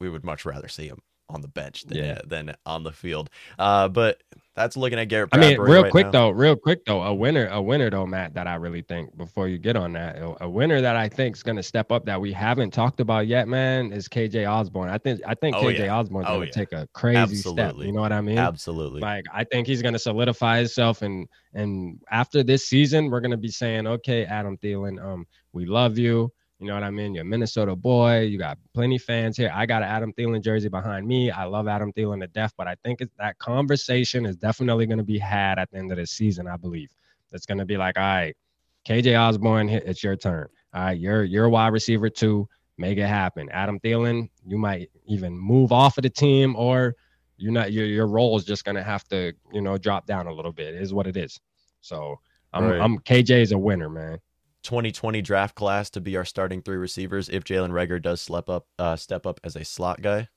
we 0.00 0.08
would 0.08 0.24
much 0.24 0.44
rather 0.44 0.68
see 0.68 0.86
him 0.88 1.02
on 1.28 1.40
the 1.42 1.48
bench 1.48 1.84
than 1.84 1.98
yeah. 1.98 2.20
than 2.24 2.54
on 2.64 2.82
the 2.82 2.92
field. 2.92 3.30
Uh, 3.58 3.88
but 3.88 4.22
that's 4.58 4.76
looking 4.76 4.98
at 4.98 5.04
Garrett. 5.04 5.28
I 5.32 5.38
mean, 5.38 5.60
real 5.60 5.82
right 5.82 5.90
quick 5.90 6.06
now. 6.06 6.12
though, 6.12 6.30
real 6.30 6.56
quick 6.56 6.84
though, 6.84 7.02
a 7.02 7.14
winner, 7.14 7.46
a 7.48 7.62
winner 7.62 7.90
though, 7.90 8.06
Matt, 8.06 8.34
that 8.34 8.46
I 8.46 8.56
really 8.56 8.82
think 8.82 9.16
before 9.16 9.46
you 9.46 9.58
get 9.58 9.76
on 9.76 9.92
that, 9.92 10.18
a 10.40 10.48
winner 10.48 10.80
that 10.80 10.96
I 10.96 11.08
think 11.08 11.36
is 11.36 11.42
going 11.42 11.56
to 11.56 11.62
step 11.62 11.92
up 11.92 12.04
that 12.06 12.20
we 12.20 12.32
haven't 12.32 12.72
talked 12.72 13.00
about 13.00 13.26
yet, 13.26 13.46
man, 13.46 13.92
is 13.92 14.08
KJ 14.08 14.50
Osborn. 14.50 14.88
I 14.88 14.98
think 14.98 15.20
I 15.26 15.34
think 15.34 15.56
oh, 15.56 15.62
KJ 15.62 15.78
yeah. 15.78 15.96
Osborn's 15.96 16.26
oh, 16.28 16.36
going 16.36 16.40
to 16.40 16.46
yeah. 16.46 16.64
take 16.64 16.72
a 16.72 16.88
crazy 16.92 17.18
Absolutely. 17.18 17.62
step. 17.62 17.86
You 17.86 17.92
know 17.92 18.00
what 18.00 18.12
I 18.12 18.20
mean? 18.20 18.38
Absolutely. 18.38 19.00
Like 19.00 19.24
I 19.32 19.44
think 19.44 19.66
he's 19.66 19.82
going 19.82 19.94
to 19.94 20.00
solidify 20.00 20.58
himself, 20.58 21.02
and 21.02 21.28
and 21.54 22.00
after 22.10 22.42
this 22.42 22.66
season, 22.66 23.10
we're 23.10 23.20
going 23.20 23.30
to 23.30 23.36
be 23.36 23.50
saying, 23.50 23.86
okay, 23.86 24.24
Adam 24.24 24.56
Thielen, 24.58 25.02
um, 25.02 25.26
we 25.52 25.66
love 25.66 25.98
you. 25.98 26.32
You 26.60 26.66
know 26.66 26.74
what 26.74 26.82
I 26.82 26.90
mean? 26.90 27.14
You're 27.14 27.22
a 27.22 27.24
Minnesota 27.24 27.76
boy. 27.76 28.22
You 28.22 28.36
got 28.36 28.58
plenty 28.74 28.98
fans 28.98 29.36
here. 29.36 29.50
I 29.54 29.64
got 29.64 29.82
an 29.82 29.88
Adam 29.88 30.12
Thielen 30.12 30.42
jersey 30.42 30.68
behind 30.68 31.06
me. 31.06 31.30
I 31.30 31.44
love 31.44 31.68
Adam 31.68 31.92
Thielen 31.92 32.20
to 32.20 32.26
death, 32.26 32.52
but 32.56 32.66
I 32.66 32.74
think 32.84 33.00
that 33.18 33.38
conversation 33.38 34.26
is 34.26 34.36
definitely 34.36 34.86
going 34.86 34.98
to 34.98 35.04
be 35.04 35.18
had 35.18 35.60
at 35.60 35.70
the 35.70 35.78
end 35.78 35.92
of 35.92 35.98
the 35.98 36.06
season. 36.06 36.48
I 36.48 36.56
believe 36.56 36.90
it's 37.30 37.46
going 37.46 37.58
to 37.58 37.64
be 37.64 37.76
like, 37.76 37.96
all 37.96 38.02
right, 38.02 38.36
KJ 38.84 39.18
Osborn, 39.18 39.68
it's 39.68 40.02
your 40.02 40.16
turn. 40.16 40.48
All 40.74 40.82
right, 40.82 40.98
you're 40.98 41.24
you're 41.24 41.44
a 41.44 41.50
wide 41.50 41.72
receiver 41.72 42.10
too. 42.10 42.48
Make 42.76 42.98
it 42.98 43.06
happen. 43.06 43.48
Adam 43.50 43.78
Thielen, 43.80 44.28
you 44.46 44.58
might 44.58 44.90
even 45.06 45.36
move 45.36 45.72
off 45.72 45.98
of 45.98 46.02
the 46.02 46.10
team, 46.10 46.56
or 46.56 46.94
you're 47.36 47.52
not. 47.52 47.72
Your 47.72 47.86
your 47.86 48.06
role 48.06 48.36
is 48.36 48.44
just 48.44 48.64
going 48.64 48.76
to 48.76 48.82
have 48.82 49.04
to, 49.08 49.32
you 49.52 49.60
know, 49.60 49.78
drop 49.78 50.06
down 50.06 50.26
a 50.26 50.32
little 50.32 50.52
bit. 50.52 50.74
It 50.74 50.82
is 50.82 50.92
what 50.92 51.06
it 51.06 51.16
is. 51.16 51.38
So 51.80 52.18
I'm 52.52 52.64
right. 52.64 52.80
I'm 52.80 52.98
KJ 52.98 53.42
is 53.42 53.52
a 53.52 53.58
winner, 53.58 53.88
man. 53.88 54.18
2020 54.62 55.22
draft 55.22 55.54
class 55.54 55.90
to 55.90 56.00
be 56.00 56.16
our 56.16 56.24
starting 56.24 56.62
three 56.62 56.76
receivers 56.76 57.28
if 57.28 57.44
Jalen 57.44 57.70
Reagor 57.70 58.00
does 58.00 58.20
step 58.20 58.48
up, 58.48 58.66
uh, 58.78 58.96
step 58.96 59.26
up 59.26 59.40
as 59.44 59.56
a 59.56 59.64
slot 59.64 60.02
guy? 60.02 60.28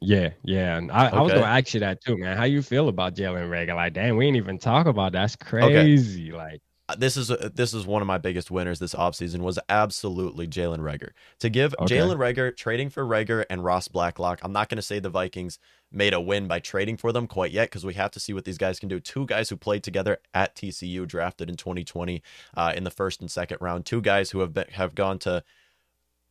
Yeah, 0.00 0.30
yeah. 0.42 0.76
And 0.76 0.90
I, 0.90 1.08
okay. 1.08 1.16
I 1.16 1.20
was 1.20 1.32
gonna 1.32 1.44
ask 1.44 1.72
you 1.74 1.80
that 1.80 2.02
too, 2.02 2.16
man. 2.18 2.36
How 2.36 2.44
you 2.44 2.60
feel 2.60 2.88
about 2.88 3.14
Jalen 3.14 3.48
Reagor? 3.48 3.76
Like, 3.76 3.94
damn, 3.94 4.16
we 4.16 4.26
ain't 4.26 4.36
even 4.36 4.58
talk 4.58 4.86
about 4.86 5.12
that. 5.12 5.20
That's 5.20 5.36
crazy. 5.36 6.30
Okay. 6.30 6.36
Like 6.36 6.62
uh, 6.88 6.94
this 6.94 7.16
is 7.16 7.30
uh, 7.30 7.48
this 7.54 7.74
is 7.74 7.86
one 7.86 8.00
of 8.00 8.06
my 8.06 8.18
biggest 8.18 8.50
winners 8.50 8.78
this 8.78 8.94
offseason 8.94 9.40
was 9.40 9.58
absolutely 9.68 10.46
Jalen 10.46 10.78
Reagor. 10.78 11.10
To 11.40 11.48
give 11.48 11.74
okay. 11.80 11.96
Jalen 11.96 12.16
Reagor 12.16 12.56
trading 12.56 12.90
for 12.90 13.04
Reagor 13.04 13.44
and 13.50 13.64
Ross 13.64 13.88
Blacklock, 13.88 14.40
I'm 14.42 14.52
not 14.52 14.68
going 14.68 14.76
to 14.76 14.82
say 14.82 15.00
the 15.00 15.10
Vikings 15.10 15.58
made 15.92 16.12
a 16.12 16.20
win 16.20 16.46
by 16.46 16.58
trading 16.58 16.96
for 16.96 17.12
them 17.12 17.26
quite 17.26 17.52
yet 17.52 17.70
because 17.70 17.84
we 17.84 17.94
have 17.94 18.10
to 18.10 18.20
see 18.20 18.32
what 18.32 18.44
these 18.44 18.58
guys 18.58 18.78
can 18.78 18.88
do. 18.88 19.00
Two 19.00 19.26
guys 19.26 19.48
who 19.48 19.56
played 19.56 19.82
together 19.82 20.18
at 20.34 20.54
TCU, 20.54 21.06
drafted 21.06 21.48
in 21.48 21.56
2020 21.56 22.22
uh, 22.56 22.72
in 22.76 22.84
the 22.84 22.90
first 22.90 23.20
and 23.20 23.30
second 23.30 23.58
round. 23.60 23.86
Two 23.86 24.00
guys 24.00 24.30
who 24.30 24.40
have 24.40 24.52
been, 24.52 24.66
have 24.72 24.94
gone 24.94 25.18
to 25.20 25.42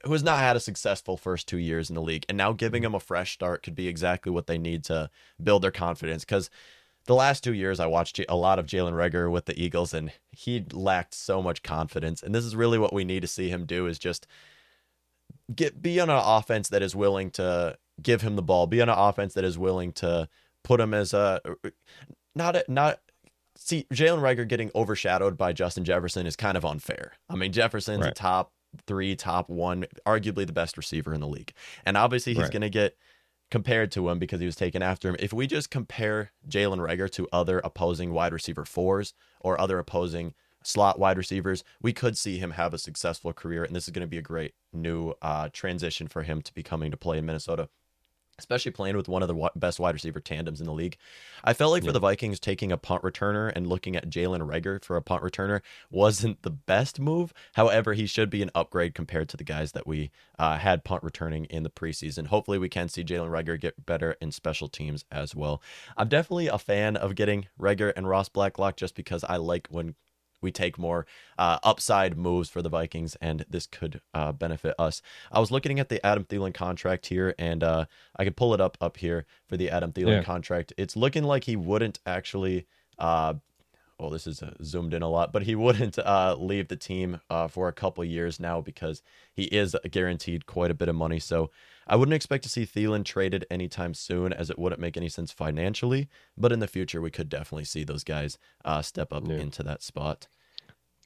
who 0.04 0.12
has 0.14 0.24
not 0.24 0.40
had 0.40 0.56
a 0.56 0.60
successful 0.60 1.18
first 1.18 1.48
two 1.48 1.58
years 1.58 1.90
in 1.90 1.96
the 1.96 2.02
league, 2.02 2.26
and 2.30 2.38
now 2.38 2.52
giving 2.52 2.84
them 2.84 2.94
a 2.94 3.00
fresh 3.00 3.34
start 3.34 3.64
could 3.64 3.74
be 3.74 3.88
exactly 3.88 4.32
what 4.32 4.46
they 4.46 4.58
need 4.58 4.84
to 4.84 5.10
build 5.42 5.64
their 5.64 5.72
confidence 5.72 6.24
because 6.24 6.50
the 7.06 7.16
last 7.16 7.44
two 7.44 7.54
years 7.54 7.80
I 7.80 7.86
watched 7.86 8.20
a 8.28 8.36
lot 8.36 8.60
of 8.60 8.66
Jalen 8.66 8.94
Reagor 8.94 9.32
with 9.32 9.46
the 9.46 9.60
Eagles, 9.60 9.94
and 9.94 10.12
he 10.32 10.66
lacked 10.72 11.14
so 11.14 11.42
much 11.42 11.64
confidence. 11.64 12.22
And 12.24 12.34
this 12.34 12.46
is 12.46 12.56
really 12.56 12.78
what 12.78 12.94
we 12.94 13.04
need 13.04 13.22
to 13.22 13.28
see 13.28 13.50
him 13.50 13.66
do: 13.66 13.88
is 13.88 14.00
just 14.00 14.28
get 15.54 15.82
be 15.82 16.00
on 16.00 16.10
an 16.10 16.22
offense 16.24 16.70
that 16.70 16.82
is 16.82 16.96
willing 16.96 17.30
to 17.32 17.78
give 18.02 18.22
him 18.22 18.36
the 18.36 18.42
ball, 18.42 18.68
be 18.68 18.82
on 18.82 18.90
an 18.90 18.98
offense 18.98 19.34
that 19.34 19.44
is 19.44 19.58
willing 19.58 19.92
to 19.94 20.28
put 20.64 20.80
him 20.80 20.94
as 20.94 21.14
a 21.14 21.42
not 22.34 22.56
a, 22.56 22.66
not. 22.68 23.00
See, 23.58 23.88
Jalen 23.94 24.20
Reagor 24.20 24.48
getting 24.48 24.70
overshadowed 24.76 25.38
by 25.38 25.54
Justin 25.54 25.86
Jefferson 25.86 26.28
is 26.28 26.36
kind 26.36 26.58
of 26.58 26.66
unfair. 26.66 27.14
I 27.30 27.36
mean, 27.36 27.54
Jefferson's 27.54 28.02
right. 28.02 28.12
a 28.12 28.14
top 28.14 28.52
three, 28.86 29.16
top 29.16 29.50
one, 29.50 29.86
arguably 30.06 30.46
the 30.46 30.52
best 30.52 30.76
receiver 30.76 31.14
in 31.14 31.22
the 31.22 31.28
league, 31.28 31.54
and 31.86 31.96
obviously 31.96 32.34
he's 32.34 32.44
right. 32.44 32.52
going 32.52 32.62
to 32.64 32.70
get 32.70 32.98
compared 33.52 33.92
to 33.94 34.10
him 34.10 34.20
because 34.20 34.40
he 34.40 34.46
was 34.46 34.56
taken 34.56 34.82
after 34.82 35.10
him. 35.10 35.16
If 35.20 35.32
we 35.32 35.48
just 35.48 35.70
compare 35.70 36.32
Jalen 36.50 36.80
Reagor 36.80 37.10
to 37.12 37.28
other 37.32 37.60
opposing 37.60 38.12
wide 38.12 38.34
receiver 38.34 38.66
fours 38.66 39.14
or 39.40 39.60
other 39.62 39.80
opposing 39.80 40.34
slot 40.64 41.00
wide 41.00 41.18
receivers, 41.18 41.64
we 41.82 41.94
could 41.94 42.18
see 42.18 42.38
him 42.40 42.52
have 42.52 42.74
a 42.74 42.78
successful 42.78 43.34
career. 43.34 43.64
And 43.64 43.76
this 43.76 43.88
is 43.88 43.92
going 43.92 44.02
to 44.02 44.08
be 44.08 44.18
a 44.18 44.24
great 44.24 44.54
new 44.74 45.14
uh, 45.22 45.50
transition 45.54 46.08
for 46.08 46.24
him 46.24 46.42
to 46.42 46.54
be 46.54 46.64
coming 46.64 46.92
to 46.92 46.98
play 46.98 47.18
in 47.18 47.26
Minnesota 47.26 47.70
especially 48.40 48.72
playing 48.72 48.98
with 48.98 49.08
one 49.08 49.22
of 49.22 49.28
the 49.28 49.52
best 49.56 49.80
wide 49.80 49.94
receiver 49.94 50.20
tandems 50.20 50.60
in 50.60 50.68
the 50.68 50.74
league. 50.74 50.98
I 51.44 51.54
felt 51.54 51.72
like 51.72 51.84
yeah. 51.84 51.90
for 51.90 51.94
the 51.94 52.00
Vikings, 52.00 52.40
taking 52.40 52.72
a 52.72 52.78
punt 52.78 53.04
returner 53.04 53.52
and 53.56 53.68
looking 53.68 53.96
at 53.96 54.10
Jalen 54.10 54.48
Reagor 54.48 54.84
for 54.84 54.98
a 54.98 55.02
punt 55.02 55.24
returner 55.24 55.62
wasn't 55.90 56.42
the 56.42 56.50
best 56.50 57.00
move. 57.00 57.34
However, 57.54 57.94
he 57.94 58.06
should 58.06 58.30
be 58.30 58.42
an 58.42 58.52
upgrade 58.54 58.94
compared 58.94 59.30
to 59.30 59.38
the 59.38 59.44
guys 59.44 59.72
that 59.72 59.88
we 59.88 60.12
uh, 60.38 60.58
had 60.58 60.84
punt 60.84 61.04
returning 61.04 61.46
in 61.46 61.64
the 61.64 61.70
preseason. 61.70 62.28
Hopefully, 62.28 62.58
we 62.58 62.70
can 62.70 62.90
see 62.90 63.04
Jalen 63.04 63.30
Reagor 63.30 63.60
get 63.60 63.86
better 63.86 64.18
in 64.22 64.32
special 64.32 64.68
teams 64.68 65.06
as 65.12 65.36
well. 65.36 65.62
I'm 65.98 66.10
definitely 66.10 66.48
a 66.48 66.58
fan 66.58 66.98
of 66.98 67.16
getting 67.16 67.48
Reagor 67.60 67.94
and 67.96 68.08
Ross 68.08 68.30
Blacklock 68.30 68.76
just 68.76 68.96
because 68.96 69.24
I 69.24 69.38
like 69.38 69.68
when 69.70 69.96
we 70.42 70.52
take 70.52 70.78
more 70.78 71.06
uh, 71.38 71.60
upside 71.64 72.18
moves 72.18 72.50
for 72.50 72.62
the 72.62 72.70
Vikings, 72.70 73.16
and 73.22 73.46
this 73.50 73.68
could 73.68 74.02
uh, 74.14 74.32
benefit 74.32 74.76
us. 74.80 75.02
I 75.32 75.40
was 75.40 75.52
looking 75.52 75.80
at 75.80 75.90
the 75.90 76.06
Adam 76.06 76.24
Thielen 76.24 76.54
contract 76.54 77.08
here, 77.08 77.36
and 77.38 77.64
uh, 77.64 77.86
I 78.18 78.24
could 78.24 78.36
pull 78.36 78.54
it 78.54 78.62
up 78.62 78.78
up 78.80 78.98
here 78.98 79.26
for 79.48 79.58
the 79.58 79.70
Adam 79.70 79.92
Thielen 79.92 80.18
yeah. 80.18 80.24
contract. 80.24 80.74
It's 80.78 80.96
looking 80.96 81.24
like 81.24 81.46
he 81.46 81.56
wouldn't 81.56 82.00
actually. 82.06 82.68
Uh, 83.98 84.04
well, 84.04 84.10
this 84.10 84.28
is 84.28 84.42
uh, 84.44 84.54
zoomed 84.64 84.94
in 84.94 85.02
a 85.02 85.10
lot, 85.10 85.32
but 85.32 85.44
he 85.44 85.56
wouldn't 85.56 85.98
uh, 86.00 86.36
leave 86.38 86.68
the 86.68 86.76
team 86.76 87.20
for 87.50 87.68
a 87.68 87.74
couple 87.74 88.04
years 88.04 88.40
now 88.40 88.62
because 88.62 89.02
he 89.34 89.44
is 89.46 89.76
guaranteed 89.92 90.46
quite 90.46 90.72
a 90.72 90.76
bit 90.76 90.90
of 90.90 90.96
money. 90.96 91.20
So 91.20 91.52
I 91.88 91.96
wouldn't 91.96 92.16
expect 92.16 92.44
to 92.44 92.50
see 92.50 92.66
Thielen 92.66 93.06
traded 93.06 93.46
anytime 93.52 93.94
soon, 93.94 94.34
as 94.34 94.50
it 94.50 94.58
wouldn't 94.58 94.82
make 94.82 94.98
any 94.98 95.10
sense 95.10 95.32
financially. 95.32 96.10
But 96.38 96.52
in 96.52 96.60
the 96.60 96.68
future, 96.68 97.02
we 97.02 97.12
could 97.12 97.30
definitely 97.30 97.66
see 97.66 97.84
those 97.84 98.04
guys 98.04 98.38
uh, 98.64 98.82
step 98.82 99.14
up 99.14 99.28
yeah. 99.28 99.36
into 99.36 99.64
that 99.64 99.84
spot. 99.84 100.28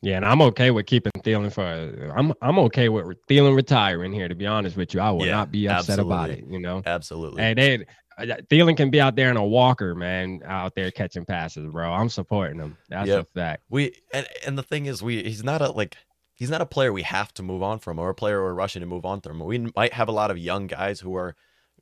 Yeah, 0.01 0.15
and 0.15 0.25
I'm 0.25 0.41
okay 0.43 0.71
with 0.71 0.85
keeping 0.85 1.11
Thielen 1.11 1.51
for. 1.51 2.13
I'm 2.15 2.33
I'm 2.41 2.57
okay 2.59 2.87
with 2.87 3.17
Thielen 3.27 3.53
retiring 3.53 4.13
here. 4.13 4.29
To 4.29 4.35
be 4.35 4.47
honest 4.47 4.77
with 4.77 4.93
you, 4.93 5.01
I 5.01 5.11
will 5.11 5.25
yeah, 5.25 5.31
not 5.33 5.51
be 5.51 5.67
upset 5.67 5.99
absolutely. 5.99 6.13
about 6.13 6.29
it. 6.29 6.45
You 6.47 6.59
know, 6.59 6.81
absolutely. 6.85 7.43
And 7.43 7.57
they 7.57 7.75
uh, 7.75 7.79
Thielen 8.19 8.77
can 8.77 8.89
be 8.89 8.99
out 8.99 9.15
there 9.15 9.29
in 9.29 9.37
a 9.37 9.45
walker, 9.45 9.95
man, 9.95 10.41
out 10.45 10.75
there 10.75 10.91
catching 10.91 11.25
passes, 11.25 11.71
bro. 11.71 11.91
I'm 11.91 12.09
supporting 12.09 12.59
him. 12.59 12.77
That's 12.89 13.07
yep. 13.07 13.21
a 13.21 13.39
fact. 13.39 13.63
We 13.69 13.93
and 14.13 14.27
and 14.45 14.57
the 14.57 14.63
thing 14.63 14.85
is, 14.85 15.01
we 15.01 15.23
he's 15.23 15.43
not 15.43 15.61
a 15.61 15.71
like 15.71 15.95
he's 16.35 16.49
not 16.49 16.61
a 16.61 16.65
player 16.65 16.91
we 16.93 17.03
have 17.03 17.33
to 17.35 17.43
move 17.43 17.61
on 17.61 17.79
from 17.79 17.99
or 17.99 18.09
a 18.09 18.15
player 18.15 18.41
we're 18.41 18.53
rushing 18.53 18.79
to 18.79 18.85
move 18.85 19.05
on 19.05 19.21
from. 19.21 19.39
We 19.39 19.69
might 19.75 19.93
have 19.93 20.07
a 20.07 20.13
lot 20.13 20.31
of 20.31 20.37
young 20.37 20.67
guys 20.67 20.99
who 21.01 21.15
are 21.15 21.35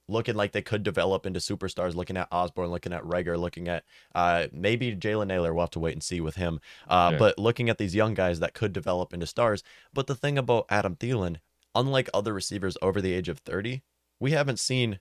looking 0.10 0.36
like 0.36 0.52
they 0.52 0.62
could 0.62 0.84
develop 0.84 1.26
into 1.26 1.40
superstars, 1.40 1.96
looking 1.96 2.18
at 2.18 2.28
Osborn, 2.32 2.70
looking 2.70 2.94
at 2.94 3.04
Reagor, 3.04 3.38
looking 3.38 3.68
at 3.68 3.84
uh, 4.16 4.48
maybe 4.52 4.96
Jalen 4.96 5.28
Nailor. 5.28 5.54
We'll 5.54 5.64
have 5.64 5.72
to 5.72 5.80
wait 5.80 5.94
and 5.94 6.04
see 6.04 6.22
with 6.22 6.36
him. 6.36 6.60
Uh, 6.88 7.10
yeah. 7.12 7.20
But 7.20 7.38
looking 7.38 7.70
at 7.70 7.78
these 7.78 7.96
young 7.96 8.14
guys 8.14 8.40
that 8.40 8.54
could 8.54 8.74
develop 8.74 9.14
into 9.14 9.28
stars. 9.28 9.64
But 9.94 10.08
the 10.08 10.16
thing 10.16 10.38
about 10.38 10.66
Adam 10.70 10.96
Thielen, 10.96 11.38
unlike 11.76 12.10
other 12.14 12.34
receivers 12.34 12.78
over 12.82 13.02
the 13.02 13.14
age 13.14 13.30
of 13.30 13.40
30, 13.40 13.84
we 14.20 14.32
haven't 14.32 14.60
seen 14.60 15.00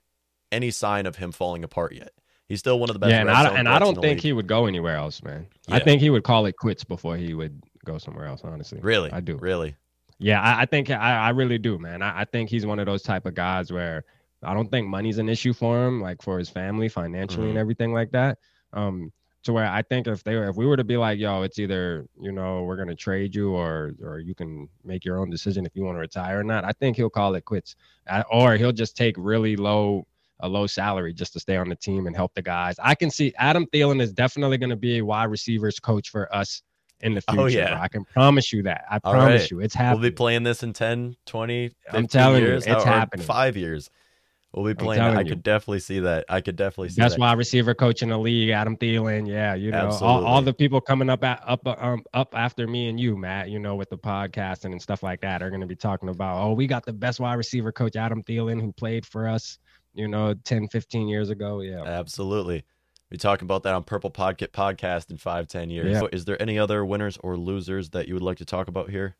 any 0.52 0.70
sign 0.70 1.06
of 1.06 1.16
him 1.16 1.32
falling 1.32 1.64
apart 1.64 1.94
yet. 1.94 2.12
He's 2.48 2.60
still 2.60 2.78
one 2.78 2.88
of 2.88 2.94
the 2.94 3.00
best. 3.00 3.10
Yeah, 3.10 3.20
and 3.22 3.30
I, 3.30 3.58
and 3.58 3.68
I 3.68 3.78
don't 3.78 3.94
think 3.94 4.18
league. 4.18 4.20
he 4.20 4.32
would 4.32 4.46
go 4.46 4.66
anywhere 4.66 4.96
else, 4.96 5.22
man. 5.22 5.46
Yeah. 5.66 5.76
I 5.76 5.78
think 5.80 6.00
he 6.00 6.10
would 6.10 6.22
call 6.22 6.46
it 6.46 6.56
quits 6.56 6.84
before 6.84 7.16
he 7.16 7.34
would 7.34 7.60
go 7.84 7.98
somewhere 7.98 8.26
else. 8.26 8.42
Honestly, 8.44 8.78
really, 8.80 9.10
I 9.10 9.20
do. 9.20 9.36
Really, 9.36 9.74
yeah, 10.18 10.40
I, 10.40 10.62
I 10.62 10.66
think 10.66 10.90
I, 10.90 11.16
I, 11.16 11.30
really 11.30 11.58
do, 11.58 11.78
man. 11.78 12.02
I, 12.02 12.20
I, 12.20 12.24
think 12.24 12.48
he's 12.48 12.64
one 12.64 12.78
of 12.78 12.86
those 12.86 13.02
type 13.02 13.26
of 13.26 13.34
guys 13.34 13.72
where 13.72 14.04
I 14.44 14.54
don't 14.54 14.70
think 14.70 14.86
money's 14.86 15.18
an 15.18 15.28
issue 15.28 15.52
for 15.52 15.86
him, 15.86 16.00
like 16.00 16.22
for 16.22 16.38
his 16.38 16.48
family, 16.48 16.88
financially, 16.88 17.44
mm-hmm. 17.44 17.50
and 17.50 17.58
everything 17.58 17.92
like 17.92 18.12
that. 18.12 18.38
Um, 18.72 19.12
to 19.42 19.52
where 19.52 19.66
I 19.66 19.82
think 19.82 20.06
if 20.06 20.24
they 20.24 20.34
were, 20.34 20.48
if 20.48 20.56
we 20.56 20.66
were 20.66 20.76
to 20.76 20.84
be 20.84 20.96
like, 20.96 21.18
yo, 21.18 21.42
it's 21.42 21.58
either 21.58 22.06
you 22.20 22.32
know 22.32 22.62
we're 22.62 22.76
gonna 22.76 22.94
trade 22.94 23.34
you 23.34 23.52
or 23.52 23.94
or 24.02 24.20
you 24.20 24.34
can 24.34 24.68
make 24.84 25.04
your 25.04 25.18
own 25.18 25.30
decision 25.30 25.66
if 25.66 25.74
you 25.74 25.82
want 25.82 25.96
to 25.96 26.00
retire 26.00 26.40
or 26.40 26.44
not. 26.44 26.64
I 26.64 26.72
think 26.72 26.96
he'll 26.96 27.10
call 27.10 27.34
it 27.34 27.44
quits, 27.44 27.76
or 28.30 28.56
he'll 28.56 28.72
just 28.72 28.96
take 28.96 29.14
really 29.18 29.56
low 29.56 30.06
a 30.40 30.48
low 30.48 30.66
salary 30.66 31.12
just 31.12 31.32
to 31.32 31.40
stay 31.40 31.56
on 31.56 31.68
the 31.68 31.76
team 31.76 32.06
and 32.06 32.14
help 32.14 32.34
the 32.34 32.42
guys. 32.42 32.76
I 32.82 32.94
can 32.94 33.10
see 33.10 33.32
Adam 33.38 33.66
Thielen 33.66 34.00
is 34.00 34.12
definitely 34.12 34.58
going 34.58 34.70
to 34.70 34.76
be 34.76 34.98
a 34.98 35.04
wide 35.04 35.30
receivers 35.30 35.78
coach 35.78 36.10
for 36.10 36.34
us 36.34 36.62
in 37.00 37.14
the 37.14 37.22
oh, 37.28 37.32
future. 37.32 37.42
Oh, 37.42 37.46
yeah. 37.70 37.80
I 37.80 37.88
can 37.88 38.04
promise 38.04 38.52
you 38.52 38.62
that. 38.64 38.84
I 38.90 38.98
All 39.04 39.12
promise 39.12 39.42
right. 39.42 39.50
you 39.50 39.60
it's 39.60 39.74
happening. 39.74 40.00
We'll 40.00 40.10
be 40.10 40.14
playing 40.14 40.42
this 40.42 40.62
in 40.62 40.72
10, 40.72 41.16
20, 41.26 41.70
I'm 41.92 42.06
telling 42.06 42.42
years, 42.42 42.66
you, 42.66 42.74
it's 42.74 42.84
happening. 42.84 43.24
Five 43.24 43.56
years. 43.56 43.90
We'll 44.56 44.64
be 44.64 44.74
playing. 44.74 45.02
I 45.02 45.22
could 45.22 45.42
definitely 45.42 45.80
see 45.80 46.00
that. 46.00 46.24
I 46.30 46.40
could 46.40 46.56
definitely 46.56 46.88
see 46.88 47.02
that's 47.02 47.14
that. 47.14 47.20
why 47.20 47.34
receiver 47.34 47.74
coach 47.74 48.02
in 48.02 48.08
the 48.08 48.18
league, 48.18 48.48
Adam 48.48 48.74
Thielen. 48.74 49.28
Yeah, 49.28 49.54
you 49.54 49.70
know, 49.70 49.90
all, 50.00 50.24
all, 50.24 50.40
the 50.40 50.54
people 50.54 50.80
coming 50.80 51.10
up 51.10 51.22
at, 51.24 51.42
up 51.46 51.60
um, 51.66 52.02
up 52.14 52.34
after 52.34 52.66
me 52.66 52.88
and 52.88 52.98
you, 52.98 53.18
Matt. 53.18 53.50
You 53.50 53.58
know, 53.58 53.74
with 53.74 53.90
the 53.90 53.98
podcasting 53.98 54.72
and 54.72 54.80
stuff 54.80 55.02
like 55.02 55.20
that, 55.20 55.42
are 55.42 55.50
going 55.50 55.60
to 55.60 55.66
be 55.66 55.76
talking 55.76 56.08
about, 56.08 56.42
oh, 56.42 56.54
we 56.54 56.66
got 56.66 56.86
the 56.86 56.92
best 56.94 57.20
wide 57.20 57.34
receiver 57.34 57.70
coach, 57.70 57.96
Adam 57.96 58.22
Thielen, 58.22 58.58
who 58.58 58.72
played 58.72 59.04
for 59.04 59.28
us. 59.28 59.58
You 59.96 60.08
know, 60.08 60.34
10, 60.34 60.68
15 60.68 61.08
years 61.08 61.30
ago. 61.30 61.60
Yeah, 61.60 61.82
absolutely. 61.82 62.64
We 63.10 63.16
talk 63.16 63.42
about 63.42 63.62
that 63.62 63.74
on 63.74 63.84
Purple 63.84 64.10
Podcast 64.10 64.48
podcast 64.50 65.10
in 65.10 65.16
five, 65.16 65.46
ten 65.46 65.70
years. 65.70 65.92
Yeah. 65.92 66.00
So 66.00 66.08
is 66.12 66.24
there 66.24 66.40
any 66.42 66.58
other 66.58 66.84
winners 66.84 67.16
or 67.22 67.36
losers 67.36 67.90
that 67.90 68.08
you 68.08 68.14
would 68.14 68.22
like 68.22 68.38
to 68.38 68.44
talk 68.44 68.68
about 68.68 68.90
here? 68.90 69.16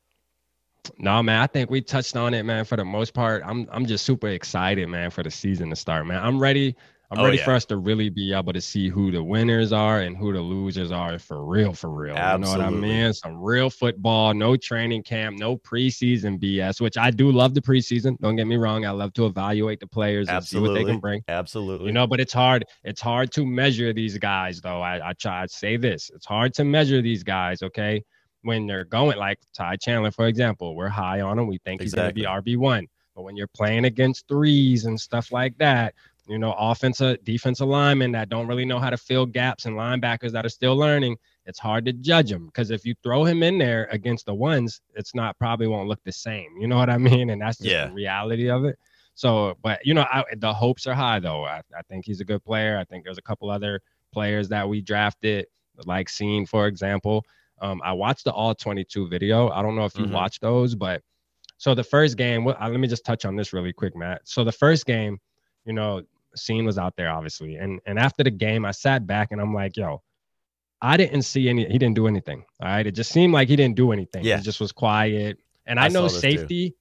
No, 0.99 1.23
man. 1.23 1.41
I 1.41 1.47
think 1.47 1.71
we 1.71 1.81
touched 1.81 2.17
on 2.17 2.35
it, 2.35 2.45
man. 2.45 2.65
For 2.65 2.77
the 2.77 2.85
most 2.85 3.15
part, 3.15 3.43
I'm 3.47 3.69
I'm 3.71 3.87
just 3.87 4.05
super 4.05 4.29
excited, 4.29 4.89
man, 4.89 5.11
for 5.11 5.23
the 5.23 5.31
season 5.31 5.71
to 5.71 5.77
start, 5.77 6.07
man. 6.07 6.23
I'm 6.23 6.39
ready. 6.39 6.77
I'm 7.11 7.21
oh, 7.21 7.25
ready 7.25 7.37
yeah. 7.37 7.45
for 7.45 7.53
us 7.53 7.65
to 7.67 7.77
really 7.77 8.09
be 8.09 8.33
able 8.33 8.53
to 8.53 8.61
see 8.61 8.89
who 8.89 9.13
the 9.13 9.23
winners 9.23 9.73
are 9.73 10.01
and 10.01 10.17
who 10.17 10.33
the 10.33 10.41
losers 10.41 10.91
are 10.91 11.19
for 11.21 11.45
real, 11.45 11.73
for 11.73 11.89
real. 11.89 12.17
Absolutely. 12.17 12.65
You 12.65 12.71
know 12.71 12.77
what 12.81 12.85
I 12.85 13.05
mean? 13.05 13.13
Some 13.13 13.41
real 13.41 13.71
football, 13.71 14.35
no 14.35 14.57
training 14.57 15.05
camp, 15.05 15.39
no 15.39 15.57
preseason 15.57 16.43
BS, 16.43 16.81
which 16.81 16.99
I 16.99 17.13
do 17.13 17.31
love 17.31 17.55
the 17.55 17.61
preseason. 17.61 18.19
Don't 18.19 18.35
get 18.35 18.49
me 18.49 18.57
wrong. 18.57 18.85
I 18.85 18.91
love 18.91 19.13
to 19.15 19.27
evaluate 19.27 19.79
the 19.79 19.87
players 19.87 20.29
Absolutely. 20.29 20.69
and 20.69 20.77
see 20.79 20.81
what 20.81 20.87
they 20.87 20.93
can 20.93 21.01
bring. 21.01 21.23
Absolutely. 21.29 21.87
You 21.87 21.93
know, 21.93 22.09
but 22.09 22.19
it's 22.19 22.33
hard. 22.33 22.65
It's 22.83 23.01
hard 23.01 23.31
to 23.33 23.47
measure 23.47 23.93
these 23.93 24.19
guys, 24.19 24.61
though. 24.61 24.81
I, 24.81 25.11
I 25.11 25.13
try 25.13 25.47
to 25.47 25.53
say 25.53 25.77
this. 25.77 26.11
It's 26.13 26.27
hard 26.27 26.55
to 26.55 26.65
measure 26.65 27.03
these 27.03 27.23
guys, 27.23 27.63
okay? 27.63 28.03
When 28.43 28.67
they're 28.67 28.85
going 28.85 29.17
like 29.17 29.39
Ty 29.55 29.77
Chandler, 29.77 30.11
for 30.11 30.27
example, 30.27 30.75
we're 30.75 30.89
high 30.89 31.21
on 31.21 31.39
him. 31.39 31.47
We 31.47 31.59
think 31.59 31.83
exactly. 31.83 32.21
he's 32.21 32.27
going 32.27 32.43
to 32.43 32.51
be 32.51 32.57
RB1. 32.57 32.87
But 33.15 33.23
when 33.23 33.37
you're 33.37 33.47
playing 33.47 33.87
against 33.87 34.29
threes 34.29 34.85
and 34.85 35.01
stuff 35.01 35.33
like 35.33 35.57
that, 35.59 35.95
you 36.29 36.39
know, 36.39 36.55
offensive, 36.59 37.23
defensive 37.25 37.69
linemen 37.69 38.13
that 38.13 38.29
don't 38.29 38.47
really 38.47 38.65
know 38.65 38.79
how 38.79 38.91
to 38.91 38.97
fill 38.97 39.27
gaps 39.27 39.65
and 39.67 39.77
linebackers 39.77 40.33
that 40.33 40.45
are 40.45 40.51
still 40.51 40.77
learning, 40.77 41.17
it's 41.45 41.59
hard 41.59 41.85
to 41.87 41.93
judge 41.93 42.31
them 42.31 42.47
because 42.47 42.71
if 42.71 42.85
you 42.85 42.95
throw 43.03 43.25
him 43.25 43.43
in 43.43 43.59
there 43.59 43.89
against 43.91 44.27
the 44.27 44.35
ones, 44.35 44.81
it's 44.95 45.15
not 45.15 45.39
probably 45.39 45.67
won't 45.67 45.89
look 45.89 46.01
the 46.05 46.13
same. 46.13 46.57
You 46.59 46.67
know 46.67 46.77
what 46.77 46.91
I 46.91 46.99
mean? 47.11 47.31
And 47.31 47.41
that's 47.41 47.59
just 47.59 47.71
yeah. 47.71 47.87
the 47.87 47.93
reality 47.93 48.51
of 48.51 48.65
it. 48.65 48.77
So, 49.15 49.55
but 49.63 49.85
you 49.85 49.95
know, 49.95 50.05
I, 50.11 50.25
the 50.37 50.53
hopes 50.53 50.87
are 50.87 50.95
high 50.95 51.21
though. 51.21 51.45
I, 51.45 51.63
I 51.77 51.83
think 51.89 52.05
he's 52.05 52.21
a 52.21 52.25
good 52.25 52.45
player. 52.45 52.79
I 52.79 52.85
think 52.85 53.05
there's 53.05 53.19
a 53.19 53.23
couple 53.23 53.49
other 53.49 53.81
players 54.13 54.49
that 54.49 54.69
we 54.69 54.83
drafted, 54.83 55.47
like 55.85 56.09
Cine, 56.09 56.49
for 56.49 56.67
example. 56.67 57.25
Um, 57.61 57.81
I 57.85 57.93
watched 57.93 58.25
the 58.25 58.33
all 58.33 58.55
22 58.55 59.09
video. 59.09 59.49
I 59.49 59.63
don't 59.63 59.77
know 59.77 59.85
if 59.85 59.97
you 59.97 60.05
mm-hmm. 60.05 60.13
watched 60.13 60.43
those, 60.43 60.75
but 60.75 61.03
so 61.59 61.75
the 61.75 61.85
first 61.85 62.19
game, 62.19 62.45
well, 62.45 62.57
let 62.61 62.79
me 62.79 62.89
just 62.89 63.05
touch 63.05 63.25
on 63.25 63.37
this 63.37 63.53
really 63.53 63.73
quick, 63.73 63.97
Matt. 63.97 64.21
So 64.25 64.45
the 64.45 64.53
first 64.53 64.85
game, 64.85 65.19
you 65.65 65.73
know, 65.73 66.03
Cine 66.37 66.65
was 66.65 66.79
out 66.79 66.97
there, 66.97 67.11
obviously. 67.11 67.57
And 67.57 67.81
and 67.87 67.99
after 67.99 68.23
the 68.23 68.31
game, 68.31 68.65
I 68.65 68.71
sat 68.71 69.07
back 69.07 69.33
and 69.33 69.41
I'm 69.41 69.55
like, 69.55 69.77
yo, 69.77 70.03
I 70.81 70.97
didn't 70.97 71.23
see 71.23 71.49
any. 71.49 71.65
He 71.65 71.79
didn't 71.79 71.95
do 71.95 72.07
anything. 72.07 72.45
All 72.61 72.69
right, 72.69 72.87
it 72.87 72.93
just 72.93 73.11
seemed 73.11 73.33
like 73.33 73.49
he 73.49 73.57
didn't 73.57 73.77
do 73.77 73.93
anything. 73.93 74.25
Yeah, 74.25 74.39
he 74.39 74.43
just 74.43 74.61
was 74.61 74.73
quiet. 74.73 75.39
And 75.67 75.81
I, 75.81 75.87
I 75.87 75.89
know 75.89 76.09
safety. 76.09 76.71
Too. 76.71 76.77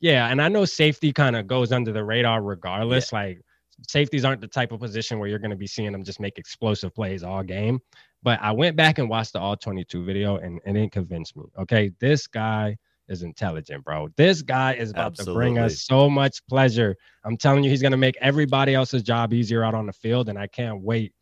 Yeah, 0.00 0.28
and 0.28 0.40
I 0.40 0.48
know 0.48 0.64
safety 0.64 1.12
kind 1.12 1.36
of 1.36 1.46
goes 1.46 1.72
under 1.72 1.92
the 1.92 2.02
radar 2.02 2.42
regardless. 2.42 3.12
Yeah. 3.12 3.18
Like 3.18 3.40
safeties 3.86 4.24
aren't 4.24 4.40
the 4.40 4.48
type 4.48 4.72
of 4.72 4.80
position 4.80 5.18
where 5.18 5.28
you're 5.28 5.38
going 5.38 5.50
to 5.50 5.56
be 5.56 5.66
seeing 5.66 5.92
them 5.92 6.04
just 6.04 6.20
make 6.20 6.38
explosive 6.38 6.94
plays 6.94 7.22
all 7.22 7.42
game. 7.42 7.80
But 8.22 8.40
I 8.42 8.52
went 8.52 8.76
back 8.76 8.98
and 8.98 9.08
watched 9.08 9.32
the 9.32 9.40
all 9.40 9.56
22 9.56 10.04
video 10.04 10.36
and, 10.36 10.60
and 10.66 10.76
it 10.76 10.92
convinced 10.92 11.36
me. 11.36 11.44
Okay, 11.58 11.90
this 12.00 12.26
guy 12.26 12.76
is 13.10 13.22
intelligent, 13.22 13.84
bro. 13.84 14.08
This 14.16 14.40
guy 14.40 14.74
is 14.74 14.90
about 14.90 15.12
Absolutely. 15.12 15.32
to 15.32 15.36
bring 15.36 15.58
us 15.58 15.82
so 15.82 16.08
much 16.08 16.40
pleasure. 16.48 16.96
I'm 17.24 17.36
telling 17.36 17.64
you, 17.64 17.70
he's 17.70 17.82
going 17.82 17.92
to 17.92 17.98
make 17.98 18.16
everybody 18.20 18.74
else's 18.74 19.02
job 19.02 19.32
easier 19.32 19.64
out 19.64 19.74
on 19.74 19.86
the 19.86 19.92
field. 19.92 20.28
And 20.28 20.38
I 20.38 20.46
can't 20.46 20.82
wait 20.82 21.12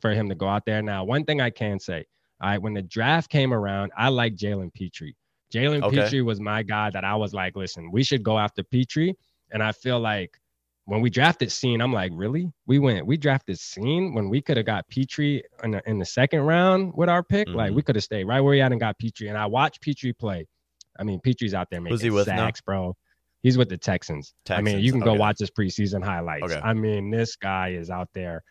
for 0.00 0.10
him 0.12 0.28
to 0.28 0.34
go 0.34 0.46
out 0.46 0.64
there. 0.66 0.82
Now, 0.82 1.04
one 1.04 1.24
thing 1.24 1.40
I 1.40 1.50
can 1.50 1.80
say, 1.80 2.04
all 2.40 2.50
right, 2.50 2.62
when 2.62 2.74
the 2.74 2.82
draft 2.82 3.30
came 3.30 3.52
around, 3.52 3.90
I 3.96 4.08
like 4.08 4.36
Jalen 4.36 4.72
Pitre. 4.72 5.14
Jalen 5.52 5.82
okay. 5.82 6.04
Pitre 6.04 6.22
was 6.22 6.40
my 6.40 6.62
guy 6.62 6.90
that 6.90 7.04
I 7.04 7.16
was 7.16 7.34
like, 7.34 7.56
listen, 7.56 7.90
we 7.90 8.04
should 8.04 8.22
go 8.22 8.38
after 8.38 8.62
Pitre. 8.62 9.14
And 9.50 9.62
I 9.62 9.72
feel 9.72 9.98
like 9.98 10.38
when 10.84 11.00
we 11.00 11.10
drafted 11.10 11.48
Cine, 11.48 11.82
I'm 11.82 11.92
like, 11.92 12.12
really? 12.14 12.52
We 12.66 12.78
went, 12.78 13.06
we 13.06 13.16
drafted 13.16 13.56
Cine 13.56 14.14
when 14.14 14.28
we 14.28 14.40
could 14.40 14.56
have 14.56 14.66
got 14.66 14.88
Pitre 14.88 15.42
in 15.64 15.72
the, 15.72 15.82
in 15.86 15.98
the 15.98 16.04
second 16.04 16.40
round 16.40 16.92
with 16.94 17.08
our 17.08 17.22
pick. 17.22 17.48
Mm-hmm. 17.48 17.56
Like 17.56 17.72
we 17.72 17.82
could 17.82 17.96
have 17.96 18.04
stayed 18.04 18.24
right 18.24 18.40
where 18.40 18.52
we 18.52 18.58
had 18.58 18.72
and 18.72 18.80
got 18.80 18.98
Pitre. 18.98 19.28
And 19.28 19.36
I 19.38 19.46
watched 19.46 19.80
Pitre 19.80 20.12
play. 20.12 20.46
I 21.00 21.04
mean, 21.04 21.20
Pitre's 21.20 21.54
out 21.54 21.68
there 21.70 21.80
making 21.80 21.94
Who's 21.94 22.02
he 22.02 22.10
with 22.10 22.26
sacks, 22.26 22.60
now? 22.60 22.72
bro. 22.72 22.96
He's 23.42 23.56
with 23.56 23.70
the 23.70 23.78
Texans. 23.78 24.34
Texans. 24.44 24.68
I 24.68 24.72
mean, 24.72 24.84
you 24.84 24.92
can 24.92 25.00
go 25.00 25.14
watch 25.14 25.38
his 25.38 25.50
preseason 25.50 26.04
highlights. 26.04 26.44
Okay. 26.44 26.60
I 26.62 26.74
mean, 26.74 27.10
this 27.10 27.36
guy 27.36 27.70
is 27.70 27.88
out 27.88 28.08
there 28.12 28.42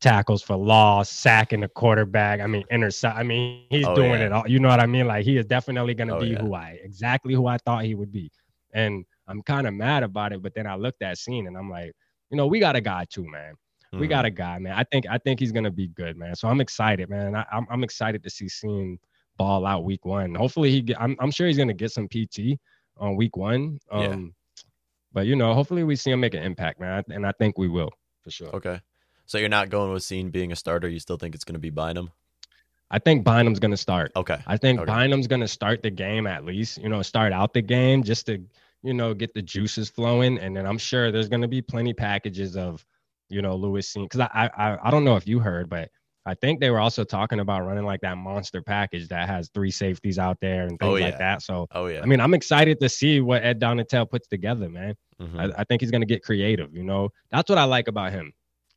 tackles 0.00 0.42
for 0.42 0.56
loss, 0.56 1.10
sacking 1.10 1.60
the 1.60 1.68
quarterback. 1.68 2.40
I 2.40 2.46
mean, 2.46 2.64
intercept. 2.70 3.16
I 3.16 3.22
mean, 3.22 3.64
he's 3.70 3.86
oh, 3.86 3.94
doing 3.94 4.20
yeah. 4.20 4.26
it 4.26 4.32
all. 4.32 4.46
You 4.46 4.60
know 4.60 4.68
what 4.68 4.80
I 4.80 4.86
mean? 4.86 5.06
Like 5.06 5.24
he 5.24 5.36
is 5.36 5.46
definitely 5.46 5.94
going 5.94 6.08
to 6.08 6.16
oh, 6.16 6.20
be 6.20 6.28
yeah. 6.28 6.42
who 6.42 6.54
I 6.54 6.78
exactly 6.82 7.34
who 7.34 7.46
I 7.46 7.58
thought 7.58 7.84
he 7.84 7.94
would 7.94 8.12
be. 8.12 8.30
And 8.72 9.04
I'm 9.26 9.42
kind 9.42 9.66
of 9.66 9.74
mad 9.74 10.02
about 10.02 10.32
it, 10.32 10.42
but 10.42 10.54
then 10.54 10.66
I 10.66 10.76
looked 10.76 11.02
at 11.02 11.16
Cine 11.16 11.46
and 11.46 11.56
I'm 11.56 11.70
like, 11.70 11.92
you 12.30 12.36
know, 12.36 12.46
we 12.46 12.60
got 12.60 12.76
a 12.76 12.80
guy 12.80 13.06
too, 13.08 13.26
man. 13.28 13.54
Mm. 13.94 14.00
We 14.00 14.06
got 14.06 14.24
mm. 14.24 14.28
a 14.28 14.30
guy, 14.30 14.58
man. 14.58 14.74
I 14.74 14.84
think 14.84 15.06
I 15.08 15.18
think 15.18 15.40
he's 15.40 15.52
gonna 15.52 15.70
be 15.70 15.88
good, 15.88 16.16
man. 16.16 16.34
So 16.34 16.48
I'm 16.48 16.60
excited, 16.60 17.08
man. 17.08 17.34
I, 17.34 17.40
am 17.40 17.46
I'm, 17.52 17.66
I'm 17.70 17.84
excited 17.84 18.22
to 18.22 18.30
see 18.30 18.46
Cine 18.46 18.98
ball 19.36 19.66
out 19.66 19.84
week 19.84 20.04
one. 20.04 20.34
Hopefully 20.34 20.70
he 20.70 20.82
get, 20.82 21.00
I'm, 21.00 21.16
I'm 21.20 21.30
sure 21.30 21.46
he's 21.46 21.56
going 21.56 21.68
to 21.68 21.74
get 21.74 21.92
some 21.92 22.08
PT 22.08 22.58
on 22.96 23.16
week 23.16 23.36
one. 23.36 23.80
Um, 23.90 24.02
yeah. 24.02 24.62
But, 25.12 25.26
you 25.26 25.36
know, 25.36 25.54
hopefully 25.54 25.84
we 25.84 25.96
see 25.96 26.10
him 26.10 26.20
make 26.20 26.34
an 26.34 26.42
impact, 26.42 26.80
man. 26.80 27.02
And 27.10 27.26
I 27.26 27.32
think 27.32 27.56
we 27.56 27.68
will 27.68 27.90
for 28.22 28.30
sure. 28.30 28.48
Okay. 28.48 28.80
So 29.26 29.38
you're 29.38 29.48
not 29.48 29.70
going 29.70 29.92
with 29.92 30.02
Cine 30.02 30.30
being 30.30 30.52
a 30.52 30.56
starter. 30.56 30.88
You 30.88 31.00
still 31.00 31.16
think 31.16 31.34
it's 31.34 31.44
going 31.44 31.54
to 31.54 31.60
be 31.60 31.70
Bynum? 31.70 32.10
I 32.90 32.98
think 32.98 33.24
Bynum's 33.24 33.58
going 33.58 33.72
to 33.72 33.76
start. 33.76 34.12
Okay. 34.14 34.38
I 34.46 34.56
think 34.56 34.80
okay. 34.80 34.92
Bynum's 34.92 35.26
going 35.26 35.40
to 35.40 35.48
start 35.48 35.82
the 35.82 35.90
game 35.90 36.26
at 36.26 36.44
least, 36.44 36.78
you 36.78 36.88
know, 36.88 37.02
start 37.02 37.32
out 37.32 37.52
the 37.52 37.62
game 37.62 38.04
just 38.04 38.26
to, 38.26 38.44
you 38.82 38.94
know, 38.94 39.14
get 39.14 39.34
the 39.34 39.42
juices 39.42 39.90
flowing. 39.90 40.38
And 40.38 40.56
then 40.56 40.66
I'm 40.66 40.78
sure 40.78 41.10
there's 41.10 41.28
going 41.28 41.42
to 41.42 41.48
be 41.48 41.62
plenty 41.62 41.92
packages 41.92 42.56
of, 42.56 42.86
you 43.28 43.42
know, 43.42 43.56
Lewis 43.56 43.92
Cine. 43.92 44.08
Cause 44.08 44.20
I, 44.20 44.50
I, 44.56 44.78
I 44.84 44.90
don't 44.90 45.04
know 45.04 45.16
if 45.16 45.26
you 45.26 45.40
heard, 45.40 45.68
but 45.68 45.90
I 46.26 46.34
think 46.34 46.58
they 46.58 46.70
were 46.70 46.80
also 46.80 47.04
talking 47.04 47.38
about 47.38 47.64
running 47.64 47.84
like 47.84 48.00
that 48.00 48.18
monster 48.18 48.60
package 48.60 49.08
that 49.08 49.28
has 49.28 49.48
three 49.54 49.70
safeties 49.70 50.18
out 50.18 50.38
there 50.40 50.62
and 50.62 50.70
things 50.70 50.82
oh, 50.82 50.96
yeah. 50.96 51.06
like 51.06 51.18
that. 51.18 51.40
So, 51.40 51.68
oh 51.70 51.86
yeah. 51.86 52.02
I 52.02 52.06
mean, 52.06 52.20
I'm 52.20 52.34
excited 52.34 52.80
to 52.80 52.88
see 52.88 53.20
what 53.20 53.44
Ed 53.44 53.60
Donatell 53.60 54.10
puts 54.10 54.26
together, 54.26 54.68
man. 54.68 54.94
Mm-hmm. 55.22 55.38
I, 55.38 55.50
I 55.58 55.64
think 55.64 55.82
he's 55.82 55.92
going 55.92 56.02
to 56.02 56.06
get 56.06 56.24
creative. 56.24 56.74
You 56.74 56.82
know, 56.82 57.10
that's 57.30 57.48
what 57.48 57.58
I 57.58 57.64
like 57.64 57.86
about 57.86 58.10
him. 58.10 58.32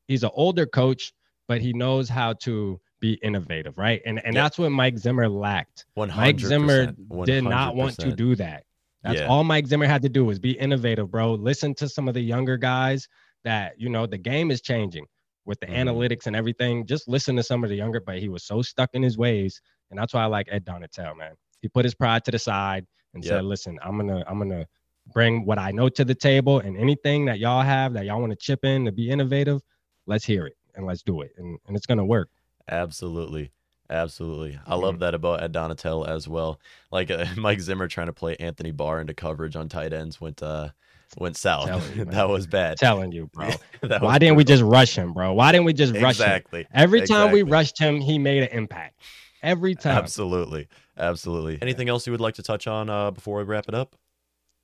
He's 0.08 0.24
an 0.24 0.30
older 0.34 0.68
coach, 0.68 1.12
but 1.48 1.60
he 1.60 1.74
knows 1.74 2.08
how 2.08 2.34
to 2.34 2.80
be 3.00 3.14
innovative, 3.24 3.78
right? 3.80 4.02
And 4.06 4.24
and 4.24 4.36
yep. 4.36 4.44
that's 4.44 4.60
what 4.60 4.72
Mike 4.72 5.00
Zimmer 5.00 5.28
lacked. 5.28 5.86
100%, 5.98 6.16
Mike 6.16 6.40
Zimmer 6.40 6.88
100%. 6.88 7.26
did 7.26 7.44
not 7.44 7.76
want 7.76 7.98
to 8.00 8.16
do 8.16 8.36
that. 8.36 8.64
That's 9.04 9.22
yeah. 9.22 9.28
all 9.28 9.44
Mike 9.44 9.66
Zimmer 9.66 9.88
had 9.88 10.04
to 10.04 10.10
do 10.10 10.24
was 10.24 10.38
be 10.38 10.52
innovative, 10.52 11.10
bro. 11.10 11.34
Listen 11.34 11.74
to 11.76 11.90
some 11.90 12.08
of 12.08 12.14
the 12.14 12.22
younger 12.22 12.58
guys 12.58 13.08
that, 13.44 13.80
you 13.80 13.90
know, 13.90 14.06
the 14.06 14.18
game 14.18 14.52
is 14.52 14.62
changing 14.62 15.06
with 15.50 15.60
the 15.60 15.66
mm-hmm. 15.66 15.90
analytics 15.90 16.28
and 16.28 16.36
everything. 16.36 16.86
Just 16.86 17.10
listen 17.10 17.36
to 17.36 17.44
some 17.44 17.64
of 17.64 17.72
the 17.72 17.76
younger, 17.76 18.00
but 18.00 18.20
he 18.20 18.30
was 18.30 18.44
so 18.44 18.62
stuck 18.62 18.92
in 18.94 19.02
his 19.02 19.18
ways. 19.18 19.60
And 19.90 20.00
that's 20.00 20.14
why 20.14 20.22
I 20.22 20.28
like 20.28 20.48
Ed 20.52 20.64
Donatell, 20.64 21.18
man. 21.18 21.34
He 21.62 21.68
put 21.68 21.84
his 21.84 21.96
pride 21.96 22.24
to 22.26 22.32
the 22.32 22.38
side 22.38 22.86
and 23.16 23.24
yep. 23.24 23.32
said, 23.32 23.46
listen, 23.46 23.80
I'm 23.84 23.98
gonna, 23.98 24.24
I'm 24.28 24.38
gonna 24.38 24.68
bring 25.12 25.48
what 25.48 25.58
I 25.58 25.72
know 25.72 25.90
to 25.90 26.06
the 26.06 26.14
table 26.14 26.60
and 26.60 26.78
anything 26.78 27.26
that 27.26 27.40
y'all 27.40 27.64
have 27.64 27.94
that 27.94 28.06
y'all 28.06 28.20
want 28.20 28.32
to 28.32 28.38
chip 28.38 28.64
in 28.64 28.86
to 28.86 28.92
be 28.92 29.10
innovative, 29.10 29.62
let's 30.06 30.24
hear 30.24 30.46
it 30.46 30.56
and 30.76 30.86
let's 30.86 31.02
do 31.02 31.22
it. 31.22 31.32
And 31.38 31.58
and 31.68 31.76
it's 31.76 31.88
gonna 31.88 32.06
work. 32.06 32.30
Absolutely. 32.70 33.52
Absolutely. 33.90 34.60
I 34.68 34.76
love 34.76 35.00
that 35.00 35.16
about 35.16 35.42
Ed 35.42 35.52
Donatell 35.52 36.08
as 36.08 36.28
well. 36.28 36.60
Like 36.92 37.10
uh, 37.10 37.26
Mike 37.38 37.60
Zimmer 37.60 37.88
trying 37.88 38.06
to 38.06 38.14
play 38.14 38.36
Anthony 38.40 38.70
Barr 38.70 39.02
into 39.02 39.16
coverage 39.16 39.56
on 39.56 39.68
tight 39.68 39.94
ends 39.94 40.22
went 40.22 40.44
uh 40.44 40.70
went 41.18 41.38
south. 41.38 41.70
You, 41.96 42.06
that 42.06 42.30
was 42.30 42.48
bad. 42.48 42.78
Telling 42.78 43.12
you, 43.12 43.28
bro. 43.28 43.50
Why 44.00 44.20
didn't 44.20 44.36
we 44.36 44.44
just 44.44 44.64
rush 44.64 44.96
him, 44.96 45.14
bro? 45.14 45.34
Why 45.34 45.52
didn't 45.52 45.66
we 45.66 45.74
just 45.74 45.94
rush 45.94 46.16
exactly. 46.20 46.62
him? 46.62 46.68
Every 46.74 47.02
time 47.02 47.32
we 47.32 47.44
rushed 47.44 47.80
him, 47.80 48.00
he 48.00 48.20
made 48.20 48.44
an 48.44 48.50
impact. 48.50 49.00
Every 49.42 49.76
time. 49.76 49.98
Absolutely. 49.98 50.68
Absolutely. 50.98 51.60
Anything 51.62 51.90
else 51.90 52.06
you 52.06 52.12
would 52.12 52.22
like 52.22 52.36
to 52.36 52.44
touch 52.44 52.68
on 52.68 52.90
uh, 52.90 53.12
before 53.12 53.38
we 53.38 53.44
wrap 53.44 53.68
it 53.68 53.74
up? 53.74 53.96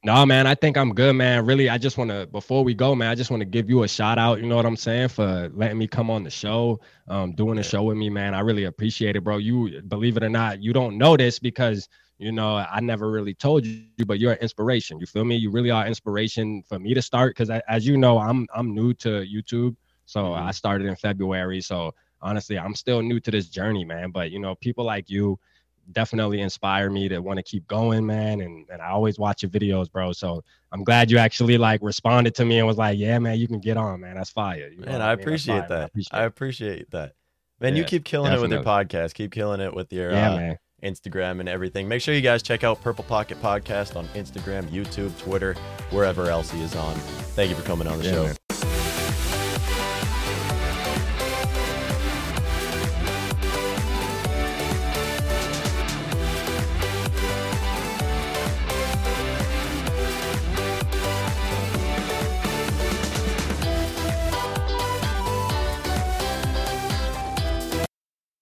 No, 0.06 0.24
man, 0.24 0.46
I 0.46 0.54
think 0.54 0.78
I'm 0.78 0.94
good, 0.94 1.16
man. 1.16 1.48
Really, 1.48 1.68
I 1.68 1.80
just 1.80 1.98
want 1.98 2.12
to 2.12 2.28
before 2.28 2.64
we 2.64 2.76
go, 2.76 2.94
man, 2.94 3.10
I 3.10 3.16
just 3.16 3.32
want 3.32 3.42
to 3.42 3.46
give 3.46 3.72
you 3.72 3.82
a 3.82 3.88
shout 3.88 4.20
out. 4.20 4.40
You 4.40 4.46
know 4.46 4.56
what 4.56 4.66
I'm 4.68 4.76
saying 4.76 5.08
for 5.08 5.50
letting 5.56 5.80
me 5.80 5.88
come 5.88 6.12
on 6.12 6.24
the 6.24 6.30
show, 6.30 6.80
um, 7.08 7.32
doing 7.34 7.56
the 7.56 7.64
show 7.64 7.82
with 7.82 7.98
me, 7.98 8.12
man. 8.12 8.36
I 8.36 8.42
really 8.42 8.66
appreciate 8.66 9.16
it, 9.16 9.24
bro. 9.24 9.38
You 9.38 9.82
believe 9.82 10.16
it 10.16 10.24
or 10.24 10.30
not, 10.30 10.62
you 10.62 10.74
don't 10.74 11.00
know 11.00 11.18
this 11.18 11.40
because 11.40 11.90
you 12.18 12.32
know 12.32 12.56
I 12.56 12.80
never 12.80 13.12
really 13.12 13.34
told 13.34 13.66
you, 13.66 14.06
but 14.06 14.20
you're 14.20 14.34
an 14.34 14.40
inspiration. 14.40 15.00
You 15.00 15.06
feel 15.06 15.26
me? 15.26 15.36
You 15.36 15.52
really 15.52 15.72
are 15.72 15.86
inspiration 15.86 16.64
for 16.64 16.80
me 16.80 16.94
to 16.94 17.02
start 17.02 17.36
because 17.36 17.50
as 17.68 17.86
you 17.86 17.98
know, 17.98 18.18
I'm 18.18 18.48
I'm 18.56 18.74
new 18.74 18.94
to 18.96 19.26
YouTube, 19.26 19.76
so 20.06 20.22
mm-hmm. 20.22 20.48
I 20.48 20.52
started 20.52 20.88
in 20.88 20.96
February. 20.96 21.62
So 21.62 21.94
honestly, 22.22 22.58
I'm 22.58 22.76
still 22.76 23.02
new 23.02 23.20
to 23.20 23.32
this 23.32 23.50
journey, 23.50 23.86
man. 23.86 24.12
But 24.12 24.32
you 24.32 24.40
know, 24.40 24.56
people 24.56 24.86
like 24.86 25.10
you 25.10 25.40
definitely 25.92 26.42
inspire 26.42 26.90
me 26.90 27.08
to 27.10 27.20
want 27.20 27.38
to 27.38 27.44
keep 27.44 27.68
going, 27.68 28.06
man. 28.06 28.42
And 28.42 28.66
and 28.70 28.82
I 28.82 28.90
always 28.90 29.20
watch 29.20 29.44
your 29.44 29.50
videos, 29.50 29.92
bro. 29.92 30.12
So 30.12 30.44
I'm 30.72 30.84
glad 30.84 31.12
you 31.12 31.18
actually 31.18 31.58
like 31.58 31.82
responded 31.84 32.36
to 32.36 32.46
me 32.46 32.60
and 32.60 32.68
was 32.68 32.78
like, 32.78 32.98
yeah, 32.98 33.20
man, 33.20 33.38
you 33.40 33.48
can 33.48 33.60
get 33.60 33.78
on, 33.78 34.02
man. 34.02 34.16
That's 34.16 34.30
fire. 34.30 34.70
You 34.70 34.80
know 34.80 34.92
man, 34.92 35.02
I, 35.02 35.16
mean? 35.16 35.22
appreciate 35.24 35.68
that. 35.68 35.82
I 35.82 35.84
appreciate, 35.84 36.20
I 36.20 36.24
appreciate 36.24 36.92
that. 36.92 37.14
Man, 37.60 37.74
yeah, 37.74 37.80
you 37.80 37.86
keep 37.86 38.04
killing 38.04 38.32
definitely. 38.32 38.56
it 38.56 38.60
with 38.60 38.66
your 38.66 38.74
podcast. 38.74 39.14
Keep 39.14 39.32
killing 39.32 39.62
it 39.62 39.74
with 39.74 39.92
your 39.94 40.12
yeah, 40.12 40.32
uh, 40.32 40.38
man. 40.38 40.58
Instagram 40.86 41.40
and 41.40 41.50
everything. 41.50 41.88
Make 41.88 42.02
sure 42.02 42.14
you 42.14 42.22
guys 42.22 42.44
check 42.44 42.64
out 42.64 42.82
Purple 42.82 43.04
Pocket 43.04 43.42
Podcast 43.42 43.96
on 43.96 44.06
Instagram, 44.10 44.66
YouTube, 44.70 45.18
Twitter, 45.20 45.56
wherever 45.90 46.30
else 46.30 46.52
he 46.52 46.62
is 46.62 46.76
on. 46.76 46.96
Thank 47.36 47.50
you 47.50 47.56
for 47.56 47.64
coming 47.64 47.88
on 47.88 47.98
the 47.98 48.06
yeah, 48.06 48.12
show. 48.12 48.24
Man. 48.24 48.45